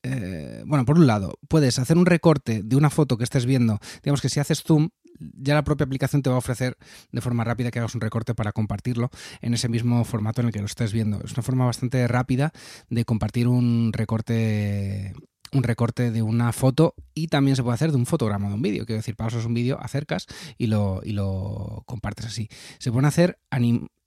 eh, 0.02 0.64
bueno, 0.66 0.84
por 0.84 0.98
un 0.98 1.06
lado, 1.06 1.38
puedes 1.46 1.78
hacer 1.78 1.96
un 1.96 2.06
recorte 2.06 2.62
de 2.64 2.74
una 2.74 2.90
foto 2.90 3.16
que 3.16 3.24
estés 3.24 3.46
viendo. 3.46 3.78
Digamos 4.02 4.20
que 4.20 4.28
si 4.28 4.40
haces 4.40 4.64
zoom, 4.64 4.88
ya 5.18 5.54
la 5.54 5.64
propia 5.64 5.84
aplicación 5.84 6.22
te 6.22 6.30
va 6.30 6.36
a 6.36 6.38
ofrecer 6.38 6.76
de 7.12 7.20
forma 7.20 7.44
rápida 7.44 7.70
que 7.70 7.78
hagas 7.78 7.94
un 7.94 8.00
recorte 8.00 8.34
para 8.34 8.52
compartirlo 8.52 9.10
en 9.40 9.54
ese 9.54 9.68
mismo 9.68 10.04
formato 10.04 10.40
en 10.40 10.48
el 10.48 10.52
que 10.52 10.60
lo 10.60 10.66
estés 10.66 10.92
viendo. 10.92 11.20
Es 11.24 11.32
una 11.32 11.42
forma 11.42 11.64
bastante 11.64 12.06
rápida 12.08 12.52
de 12.90 13.04
compartir 13.04 13.48
un 13.48 13.92
recorte 13.92 15.14
un 15.52 15.62
recorte 15.62 16.10
de 16.10 16.22
una 16.22 16.52
foto 16.52 16.94
y 17.14 17.28
también 17.28 17.56
se 17.56 17.62
puede 17.62 17.74
hacer 17.74 17.90
de 17.90 17.96
un 17.96 18.06
fotograma 18.06 18.48
de 18.48 18.54
un 18.54 18.62
vídeo. 18.62 18.84
Quiero 18.84 18.98
decir, 18.98 19.16
pausas 19.16 19.44
un 19.44 19.54
vídeo, 19.54 19.78
acercas 19.80 20.26
y 20.58 20.66
lo, 20.66 21.00
y 21.04 21.12
lo 21.12 21.82
compartes 21.86 22.26
así. 22.26 22.48
Se 22.78 22.90
pueden 22.90 23.06
hacer 23.06 23.38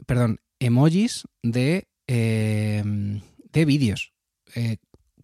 perdón, 0.06 0.40
emojis 0.60 1.28
de, 1.44 1.88
eh, 2.08 2.84
de 3.52 3.66
vídeos. 3.66 4.14
Eh, 4.56 4.78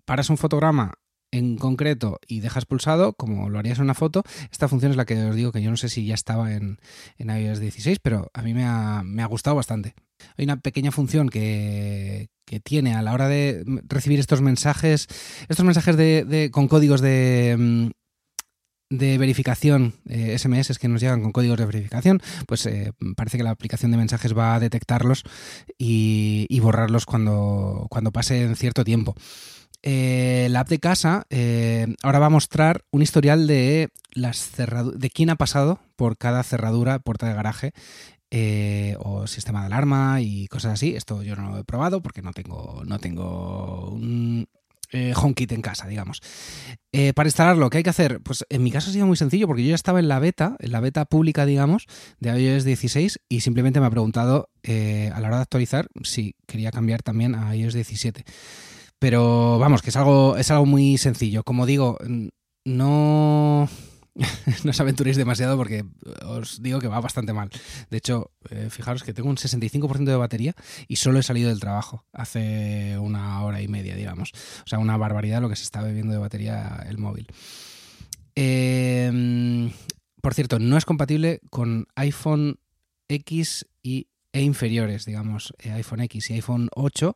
paras 0.06 0.30
un 0.30 0.38
fotograma 0.38 0.94
en 1.36 1.58
concreto 1.58 2.20
y 2.28 2.40
dejas 2.40 2.66
pulsado, 2.66 3.14
como 3.14 3.50
lo 3.50 3.60
harías 3.60 3.80
en 3.80 3.84
una 3.84 3.94
foto, 3.94 4.24
esta 4.52 4.68
función 4.68 4.92
es 4.92 4.98
la 4.98 5.06
que 5.06 5.22
os 5.26 5.36
digo 5.36 5.52
que 5.52 5.62
yo 5.62 5.70
no 5.70 5.78
sé 5.78 5.90
si 5.90 6.06
ya 6.06 6.14
estaba 6.14 6.54
en, 6.54 6.80
en 7.18 7.30
iOS 7.30 7.60
16, 7.60 8.00
pero 8.00 8.32
a 8.34 8.42
mí 8.42 8.54
me 8.54 8.64
ha, 8.64 9.26
gustado 9.28 9.56
bastante. 9.56 9.96
Hay 10.38 10.46
una 10.46 10.62
pequeña 10.62 10.92
función 10.92 11.30
que, 11.30 12.30
tiene 12.64 12.94
a 12.94 13.02
la 13.02 13.14
hora 13.14 13.28
de 13.28 13.66
recibir 13.88 14.20
estos 14.20 14.42
mensajes, 14.42 15.08
estos 15.50 15.66
mensajes 15.66 15.98
de, 15.98 16.50
con 16.54 16.70
códigos 16.70 17.02
de, 17.02 17.56
mm, 17.58 18.96
de 18.98 19.18
verificación, 19.18 19.96
SMS 20.06 20.70
eh, 20.70 20.76
que 20.80 20.88
nos 20.88 21.02
llegan 21.02 21.22
con 21.22 21.34
códigos 21.34 21.58
de 21.58 21.66
verificación, 21.66 22.22
pues 22.48 22.66
eh, 22.68 22.94
parece 23.18 23.38
que 23.38 23.44
la 23.44 23.50
aplicación 23.50 23.92
de 23.92 23.98
mensajes 23.98 24.38
va 24.38 24.56
a 24.56 24.60
detectarlos 24.62 25.24
y, 25.78 26.46
y 26.50 26.60
borrarlos 26.62 27.06
cuando, 27.06 27.88
cuando 27.90 28.12
pase 28.12 28.56
cierto 28.56 28.86
tiempo. 28.86 29.16
Eh, 29.88 30.15
la 30.50 30.62
app 30.62 30.70
de 30.70 30.80
casa 30.80 31.26
eh, 31.30 31.96
ahora 32.04 32.20
va 32.20 32.28
a 32.28 32.30
mostrar 32.30 32.84
un 32.92 33.02
historial 33.02 33.48
de 33.48 33.90
las 34.12 34.52
de 34.56 35.10
quién 35.10 35.30
ha 35.30 35.36
pasado 35.36 35.80
por 35.96 36.18
cada 36.18 36.44
cerradura, 36.44 37.00
puerta 37.00 37.28
de 37.28 37.34
garaje 37.34 37.74
eh, 38.32 38.98
o 39.00 39.28
sistema 39.28 39.62
de 39.62 39.68
alarma 39.68 40.20
y 40.20 40.48
cosas 40.48 40.74
así. 40.74 40.96
Esto 40.96 41.24
yo 41.24 41.36
no 41.36 41.52
lo 41.52 41.60
he 41.60 41.64
probado 41.64 42.02
porque 42.02 42.22
no 42.22 42.34
tengo, 42.34 42.84
no 42.86 43.00
tengo 43.00 43.92
un 43.92 44.48
eh, 44.92 45.14
HomeKit 45.16 45.52
en 45.54 45.62
casa, 45.62 45.88
digamos. 45.88 46.22
Eh, 46.92 47.14
para 47.14 47.28
instalarlo, 47.28 47.70
¿qué 47.70 47.78
hay 47.78 47.84
que 47.84 47.92
hacer? 47.92 48.20
Pues 48.22 48.44
en 48.50 48.64
mi 48.64 48.72
caso 48.72 48.90
ha 48.90 48.94
sido 48.94 49.06
muy 49.06 49.16
sencillo 49.16 49.48
porque 49.48 49.64
yo 49.64 49.70
ya 49.70 49.76
estaba 49.76 50.00
en 50.00 50.08
la 50.08 50.20
beta, 50.20 50.58
en 50.60 50.72
la 50.72 50.82
beta 50.82 51.06
pública, 51.06 51.46
digamos, 51.46 51.86
de 52.20 52.38
iOS 52.38 52.66
16 52.66 53.20
y 53.30 53.42
simplemente 53.42 53.80
me 53.80 53.86
ha 53.86 53.92
preguntado 53.92 54.50
a 54.64 55.20
la 55.20 55.28
hora 55.28 55.38
de 55.38 55.44
actualizar 55.44 55.88
si 56.04 56.36
quería 56.48 56.72
cambiar 56.72 57.04
también 57.04 57.36
a 57.36 57.56
iOS 57.56 57.74
17. 57.76 58.26
Pero 59.00 59.60
vamos, 59.60 59.82
que 59.82 59.90
es 59.90 59.96
algo, 59.96 60.38
es 60.38 60.50
algo 60.52 60.66
muy 60.66 60.98
sencillo. 60.98 61.44
Como 61.44 61.66
digo, 61.66 61.98
no 62.66 63.70
no 64.64 64.72
os 64.72 64.80
aventuréis 64.80 65.18
demasiado 65.18 65.58
porque 65.58 65.84
os 66.24 66.62
digo 66.62 66.80
que 66.80 66.88
va 66.88 67.02
bastante 67.02 67.34
mal. 67.34 67.50
De 67.90 67.98
hecho, 67.98 68.32
eh, 68.50 68.70
fijaros 68.70 69.04
que 69.04 69.14
tengo 69.14 69.30
un 69.30 69.36
65% 69.36 70.06
de 70.06 70.16
batería 70.16 70.56
y 70.88 70.96
solo 70.96 71.20
he 71.20 71.24
salido 71.24 71.50
del 71.50 71.60
trabajo 71.60 72.06
hace 72.14 72.98
una 72.98 73.44
hora 73.44 73.62
y 73.62 73.68
media, 73.68 73.96
digamos. 73.96 74.32
O 74.64 74.68
sea, 74.68 74.80
una 74.80 74.98
barbaridad 74.98 75.42
lo 75.42 75.50
que 75.50 75.58
se 75.58 75.64
está 75.64 75.82
bebiendo 75.82 76.14
de 76.14 76.20
batería 76.20 76.86
el 76.88 76.98
móvil. 76.98 77.28
Em, 78.36 79.72
por 80.22 80.34
cierto, 80.34 80.60
no 80.60 80.78
es 80.78 80.86
compatible 80.86 81.42
con 81.50 81.88
iPhone 81.96 82.60
X 83.10 83.68
y 83.84 84.08
e 84.36 84.42
inferiores, 84.42 85.06
digamos, 85.06 85.54
eh, 85.60 85.72
iPhone 85.72 86.02
X 86.02 86.30
y 86.30 86.34
iPhone 86.34 86.68
8 86.76 87.16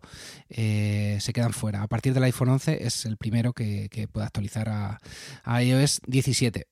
eh, 0.49 1.17
se 1.19 1.33
quedan 1.33 1.51
fuera. 1.51 1.83
A 1.83 1.87
partir 1.87 2.13
del 2.13 2.23
iPhone 2.23 2.47
11 2.47 2.85
es 2.85 3.05
el 3.05 3.17
primero 3.17 3.51
que, 3.51 4.07
puede 4.09 4.25
actualizar 4.25 4.69
a, 4.69 5.61
iOS 5.61 5.99
17. 6.07 6.65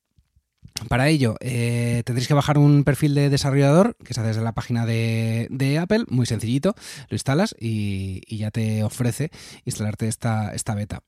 Para 0.88 1.10
ello, 1.10 1.36
eh, 1.42 2.02
tendréis 2.06 2.30
que 2.30 2.34
bajar 2.34 2.58
un 2.58 2.86
perfil 2.86 3.14
de 3.14 3.30
desarrollador 3.30 3.98
que 4.06 4.14
se 4.14 4.22
hace 4.22 4.30
desde 4.30 4.42
la 4.42 4.54
página 4.54 4.86
de, 4.86 5.80
Apple, 5.82 6.06
muy 6.08 6.26
sencillito, 6.26 6.76
lo 7.10 7.16
instalas 7.16 7.54
y, 7.60 8.22
ya 8.38 8.50
te 8.50 8.84
ofrece 8.84 9.32
instalarte 9.66 10.08
esta 10.08 10.76
beta. 10.76 11.04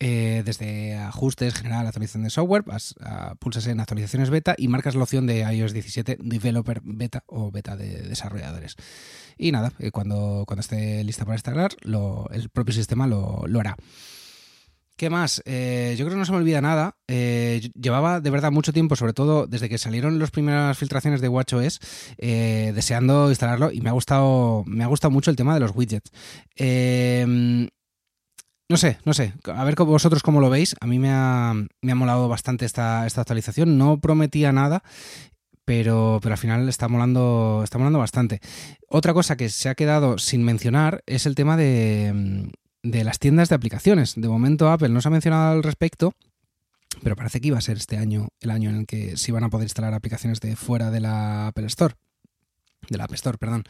Eh, 0.00 0.42
desde 0.44 0.94
ajustes, 0.94 1.54
general, 1.54 1.84
actualización 1.86 2.22
de 2.22 2.30
software, 2.30 2.62
vas 2.62 2.94
a, 3.00 3.34
pulsas 3.34 3.66
en 3.66 3.80
actualizaciones 3.80 4.30
beta 4.30 4.54
y 4.56 4.68
marcas 4.68 4.94
la 4.94 5.02
opción 5.02 5.26
de 5.26 5.40
iOS 5.40 5.72
17 5.72 6.18
Developer 6.20 6.80
Beta 6.84 7.24
o 7.26 7.50
beta 7.50 7.76
de 7.76 8.02
desarrolladores. 8.02 8.76
Y 9.36 9.50
nada, 9.50 9.72
eh, 9.80 9.90
cuando, 9.90 10.44
cuando 10.46 10.60
esté 10.60 11.02
lista 11.02 11.24
para 11.24 11.34
instalar, 11.34 11.72
el 12.30 12.48
propio 12.50 12.74
sistema 12.74 13.08
lo, 13.08 13.42
lo 13.48 13.58
hará. 13.58 13.76
¿Qué 14.96 15.10
más? 15.10 15.42
Eh, 15.44 15.94
yo 15.96 16.04
creo 16.04 16.14
que 16.14 16.18
no 16.18 16.24
se 16.24 16.32
me 16.32 16.38
olvida 16.38 16.60
nada. 16.60 16.96
Llevaba 17.06 18.20
de 18.20 18.30
verdad 18.30 18.50
mucho 18.50 18.72
tiempo, 18.72 18.96
sobre 18.96 19.12
todo 19.12 19.46
desde 19.46 19.68
que 19.68 19.78
salieron 19.78 20.18
las 20.18 20.30
primeras 20.30 20.76
filtraciones 20.76 21.20
de 21.20 21.28
WatchOS, 21.28 21.80
deseando 22.18 23.30
instalarlo 23.30 23.70
y 23.70 23.80
me 23.80 23.90
ha 23.90 23.92
gustado, 23.92 24.64
me 24.66 24.82
ha 24.82 24.88
gustado 24.88 25.12
mucho 25.12 25.30
el 25.30 25.36
tema 25.36 25.54
de 25.54 25.60
los 25.60 25.72
widgets. 25.74 26.10
No 28.68 28.76
sé, 28.76 28.98
no 29.04 29.14
sé. 29.14 29.32
A 29.44 29.64
ver 29.64 29.74
vosotros 29.76 30.22
cómo 30.22 30.40
lo 30.40 30.50
veis. 30.50 30.76
A 30.80 30.86
mí 30.86 30.98
me 30.98 31.10
ha, 31.10 31.54
me 31.80 31.92
ha 31.92 31.94
molado 31.94 32.28
bastante 32.28 32.66
esta, 32.66 33.06
esta 33.06 33.22
actualización. 33.22 33.78
No 33.78 33.98
prometía 33.98 34.52
nada 34.52 34.82
pero, 35.68 36.18
pero 36.22 36.32
al 36.32 36.38
final 36.38 36.66
está 36.66 36.88
molando, 36.88 37.60
está 37.62 37.76
molando 37.76 37.98
bastante. 37.98 38.40
Otra 38.88 39.12
cosa 39.12 39.36
que 39.36 39.50
se 39.50 39.68
ha 39.68 39.74
quedado 39.74 40.16
sin 40.16 40.42
mencionar 40.42 41.02
es 41.04 41.26
el 41.26 41.34
tema 41.34 41.58
de, 41.58 42.50
de 42.82 43.04
las 43.04 43.18
tiendas 43.18 43.50
de 43.50 43.54
aplicaciones. 43.54 44.14
De 44.16 44.28
momento 44.28 44.70
Apple 44.70 44.88
no 44.88 45.02
se 45.02 45.08
ha 45.08 45.10
mencionado 45.10 45.52
al 45.52 45.62
respecto, 45.62 46.14
pero 47.02 47.16
parece 47.16 47.42
que 47.42 47.48
iba 47.48 47.58
a 47.58 47.60
ser 47.60 47.76
este 47.76 47.98
año 47.98 48.28
el 48.40 48.50
año 48.50 48.70
en 48.70 48.76
el 48.76 48.86
que 48.86 49.18
se 49.18 49.30
iban 49.30 49.44
a 49.44 49.50
poder 49.50 49.66
instalar 49.66 49.92
aplicaciones 49.92 50.40
de 50.40 50.56
fuera 50.56 50.90
de 50.90 51.00
la 51.00 51.48
Apple 51.48 51.66
Store. 51.66 51.94
De 52.88 52.96
la 52.96 53.04
App 53.04 53.12
Store, 53.12 53.36
perdón. 53.36 53.64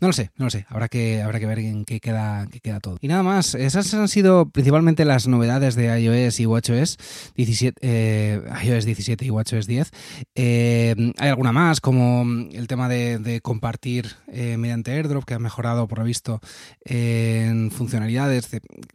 No 0.00 0.08
lo 0.08 0.12
sé, 0.14 0.30
no 0.36 0.46
lo 0.46 0.50
sé. 0.50 0.64
Habrá 0.68 0.88
que, 0.88 1.20
habrá 1.20 1.38
que 1.38 1.46
ver 1.46 1.58
en 1.58 1.84
qué 1.84 2.00
queda, 2.00 2.46
qué 2.50 2.60
queda 2.60 2.80
todo. 2.80 2.96
Y 3.02 3.08
nada 3.08 3.22
más, 3.22 3.54
esas 3.54 3.92
han 3.92 4.08
sido 4.08 4.48
principalmente 4.48 5.04
las 5.04 5.28
novedades 5.28 5.74
de 5.74 6.00
iOS 6.00 6.40
y 6.40 6.46
WatchOS 6.46 6.96
17, 7.36 7.78
eh, 7.82 8.42
iOS 8.64 8.86
17 8.86 9.24
y 9.26 9.30
WatchOS 9.30 9.66
10. 9.66 9.90
Eh, 10.34 11.12
hay 11.18 11.28
alguna 11.28 11.52
más, 11.52 11.82
como 11.82 12.22
el 12.22 12.66
tema 12.66 12.88
de, 12.88 13.40
compartir 13.42 14.16
eh, 14.28 14.56
mediante 14.56 14.92
AirDrop, 14.92 15.24
que 15.24 15.34
ha 15.34 15.38
mejorado, 15.38 15.86
por 15.86 15.98
lo 15.98 16.04
visto, 16.04 16.40
en 16.84 17.70
funcionalidades, 17.70 18.48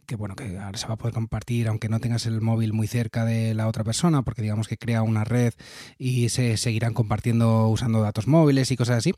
que 0.06 0.16
bueno, 0.16 0.34
que 0.34 0.58
ahora 0.58 0.76
se 0.76 0.88
va 0.88 0.94
a 0.94 0.98
poder 0.98 1.14
compartir 1.14 1.68
aunque 1.68 1.88
no 1.88 2.00
tengas 2.00 2.26
el 2.26 2.40
móvil 2.40 2.72
muy 2.72 2.88
cerca 2.88 3.24
de 3.24 3.54
la 3.54 3.68
otra 3.68 3.84
persona, 3.84 4.22
porque 4.22 4.42
digamos 4.42 4.66
que 4.66 4.76
crea 4.76 5.02
una 5.02 5.22
red 5.22 5.54
y 5.98 6.28
se 6.30 6.56
seguirán 6.56 6.94
compartiendo 6.94 7.68
usando 7.68 8.00
datos 8.00 8.26
móviles 8.26 8.70
y 8.72 8.76
cosas 8.76 8.98
así. 8.98 9.14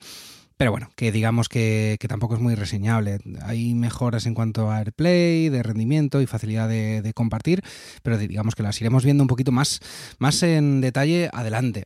Pero 0.59 0.73
bueno, 0.73 0.91
que 0.97 1.13
digamos 1.13 1.49
que, 1.49 1.97
tampoco 2.09 2.35
es 2.35 2.41
muy 2.41 2.57
reseñable. 2.57 3.21
Hay 3.43 3.75
mejoras 3.75 4.27
en 4.27 4.35
cuanto 4.35 4.71
a 4.71 4.79
AirPlay, 4.79 5.49
de 5.51 5.63
rendimiento 5.63 6.21
y 6.21 6.27
facilidad 6.27 6.69
de, 6.69 7.13
compartir, 7.15 7.63
pero 8.03 8.19
digamos 8.19 8.57
que 8.57 8.65
las 8.65 8.79
iremos 8.81 9.05
viendo 9.05 9.23
un 9.23 9.29
poquito 9.29 9.53
más, 9.53 9.81
más 10.19 10.43
en 10.43 10.81
detalle 10.81 11.31
adelante. 11.33 11.85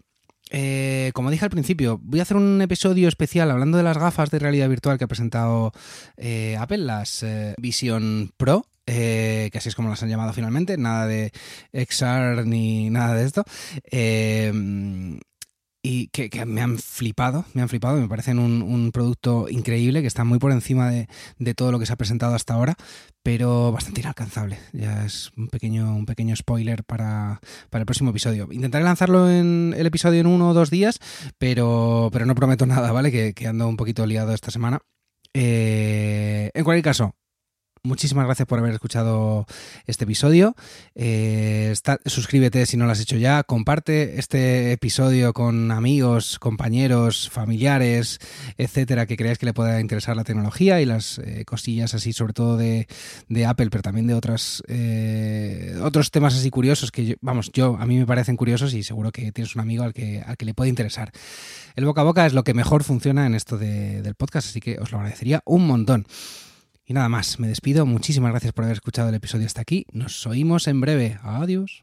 Eh, 0.50 1.12
como 1.14 1.30
dije 1.30 1.44
al 1.44 1.50
principio, 1.50 2.00
voy 2.02 2.20
a 2.20 2.22
hacer 2.22 2.36
un 2.38 2.62
episodio 2.62 3.08
especial 3.08 3.50
hablando 3.50 3.76
de 3.76 3.84
las 3.84 3.98
gafas 3.98 4.30
de 4.30 4.38
realidad 4.38 4.70
virtual 4.70 4.96
que 4.96 5.04
ha 5.04 5.08
presentado 5.08 5.72
eh, 6.16 6.56
Apple, 6.58 6.78
las 6.78 7.22
eh, 7.22 7.54
Vision 7.58 8.32
Pro, 8.38 8.66
que 8.86 9.52
así 9.54 9.68
es 9.68 9.74
como 9.74 9.90
las 9.90 10.02
han 10.02 10.08
llamado 10.08 10.32
finalmente, 10.32 10.78
nada 10.78 11.06
de 11.06 11.30
XR 11.72 12.46
ni 12.46 12.90
nada 12.90 13.14
de 13.14 13.24
esto 13.26 13.44
y 15.82 16.06
que, 16.08 16.30
me 16.46 16.60
han 16.60 16.78
flipado, 16.78 17.44
me 17.54 17.62
han 17.62 17.68
flipado, 17.68 18.00
me 18.00 18.08
parecen 18.08 18.38
un, 18.38 18.92
producto 18.92 19.48
increíble 19.48 20.00
que 20.00 20.06
está 20.06 20.22
muy 20.22 20.38
por 20.38 20.52
encima 20.52 20.90
de, 20.90 21.54
todo 21.54 21.72
lo 21.72 21.80
que 21.80 21.86
se 21.86 21.92
ha 21.92 21.96
presentado 21.96 22.36
hasta 22.36 22.54
ahora, 22.54 22.76
pero 23.24 23.72
bastante 23.72 24.00
inalcanzable. 24.00 24.58
Ya 24.72 25.04
es 25.04 25.32
un 25.36 25.48
pequeño, 25.48 25.96
un 25.96 26.06
pequeño 26.06 26.36
spoiler 26.36 26.84
para, 26.84 27.40
el 27.72 27.84
próximo 27.84 28.10
episodio. 28.10 28.48
Intentaré 28.52 28.84
lanzarlo 28.84 29.28
en 29.28 29.74
el 29.76 29.86
episodio 29.86 30.20
en 30.20 30.28
uno 30.28 30.50
o 30.50 30.54
dos 30.54 30.70
días, 30.70 31.00
pero, 31.38 32.10
pero 32.12 32.26
no 32.26 32.36
prometo 32.36 32.64
nada, 32.64 32.92
¿vale? 32.92 33.10
Que, 33.10 33.46
ando 33.46 33.68
un 33.68 33.76
poquito 33.76 34.06
liado 34.06 34.32
esta 34.32 34.52
semana. 34.52 34.80
Eh, 35.34 36.50
en 36.54 36.64
cualquier 36.64 36.84
caso, 36.84 37.16
muchísimas 37.84 38.26
gracias 38.26 38.46
por 38.46 38.58
haber 38.58 38.72
escuchado 38.74 39.46
este 39.86 40.04
episodio. 40.04 40.54
Eh, 40.94 41.74
suscríbete 42.06 42.64
si 42.66 42.76
no 42.76 42.86
lo 42.86 42.92
has 42.92 43.00
hecho 43.00 43.16
ya. 43.16 43.42
Comparte 43.42 44.18
este 44.20 44.72
episodio 44.72 45.32
con 45.32 45.70
amigos, 45.72 46.38
compañeros, 46.38 47.28
familiares, 47.30 48.20
etcétera, 48.56 49.06
que 49.06 49.16
creáis 49.16 49.38
que 49.38 49.46
le 49.46 49.54
pueda 49.54 49.80
interesar 49.80 50.16
la 50.16 50.24
tecnología 50.24 50.80
y 50.80 50.86
las 50.86 51.18
eh, 51.18 51.44
cosillas 51.44 51.94
así, 51.94 52.12
sobre 52.12 52.32
todo 52.32 52.56
de, 52.56 52.86
Apple, 53.46 53.70
pero 53.70 53.82
también 53.82 54.06
de 54.06 54.14
otras, 54.14 54.62
eh, 54.68 55.76
otros 55.82 56.12
temas 56.12 56.34
así 56.36 56.50
curiosos 56.50 56.92
que, 56.92 57.16
vamos, 57.20 57.50
yo 57.52 57.76
a 57.80 57.86
mí 57.86 57.98
me 57.98 58.06
parecen 58.06 58.36
curiosos 58.36 58.74
y 58.74 58.84
seguro 58.84 59.10
que 59.10 59.32
tienes 59.32 59.56
un 59.56 59.62
amigo 59.62 59.82
al 59.82 59.92
que, 59.92 60.22
al 60.24 60.36
que 60.36 60.44
le 60.44 60.54
puede 60.54 60.70
interesar. 60.70 61.10
El 61.74 61.84
boca 61.84 62.02
a 62.02 62.04
boca 62.04 62.26
es 62.26 62.32
lo 62.32 62.44
que 62.44 62.54
mejor 62.54 62.84
funciona 62.84 63.26
en 63.26 63.34
esto 63.34 63.58
del 63.58 64.14
podcast, 64.14 64.48
así 64.48 64.60
que 64.60 64.78
os 64.78 64.92
lo 64.92 64.98
agradecería 64.98 65.42
un 65.44 65.66
montón. 65.66 66.06
Y 66.84 66.94
nada 66.94 67.08
más, 67.08 67.38
me 67.38 67.48
despido. 67.48 67.86
Muchísimas 67.86 68.32
gracias 68.32 68.52
por 68.52 68.64
haber 68.64 68.74
escuchado 68.74 69.08
el 69.08 69.14
episodio 69.14 69.46
hasta 69.46 69.60
aquí. 69.60 69.86
Nos 69.92 70.26
oímos 70.26 70.66
en 70.68 70.80
breve. 70.80 71.18
Adiós. 71.22 71.82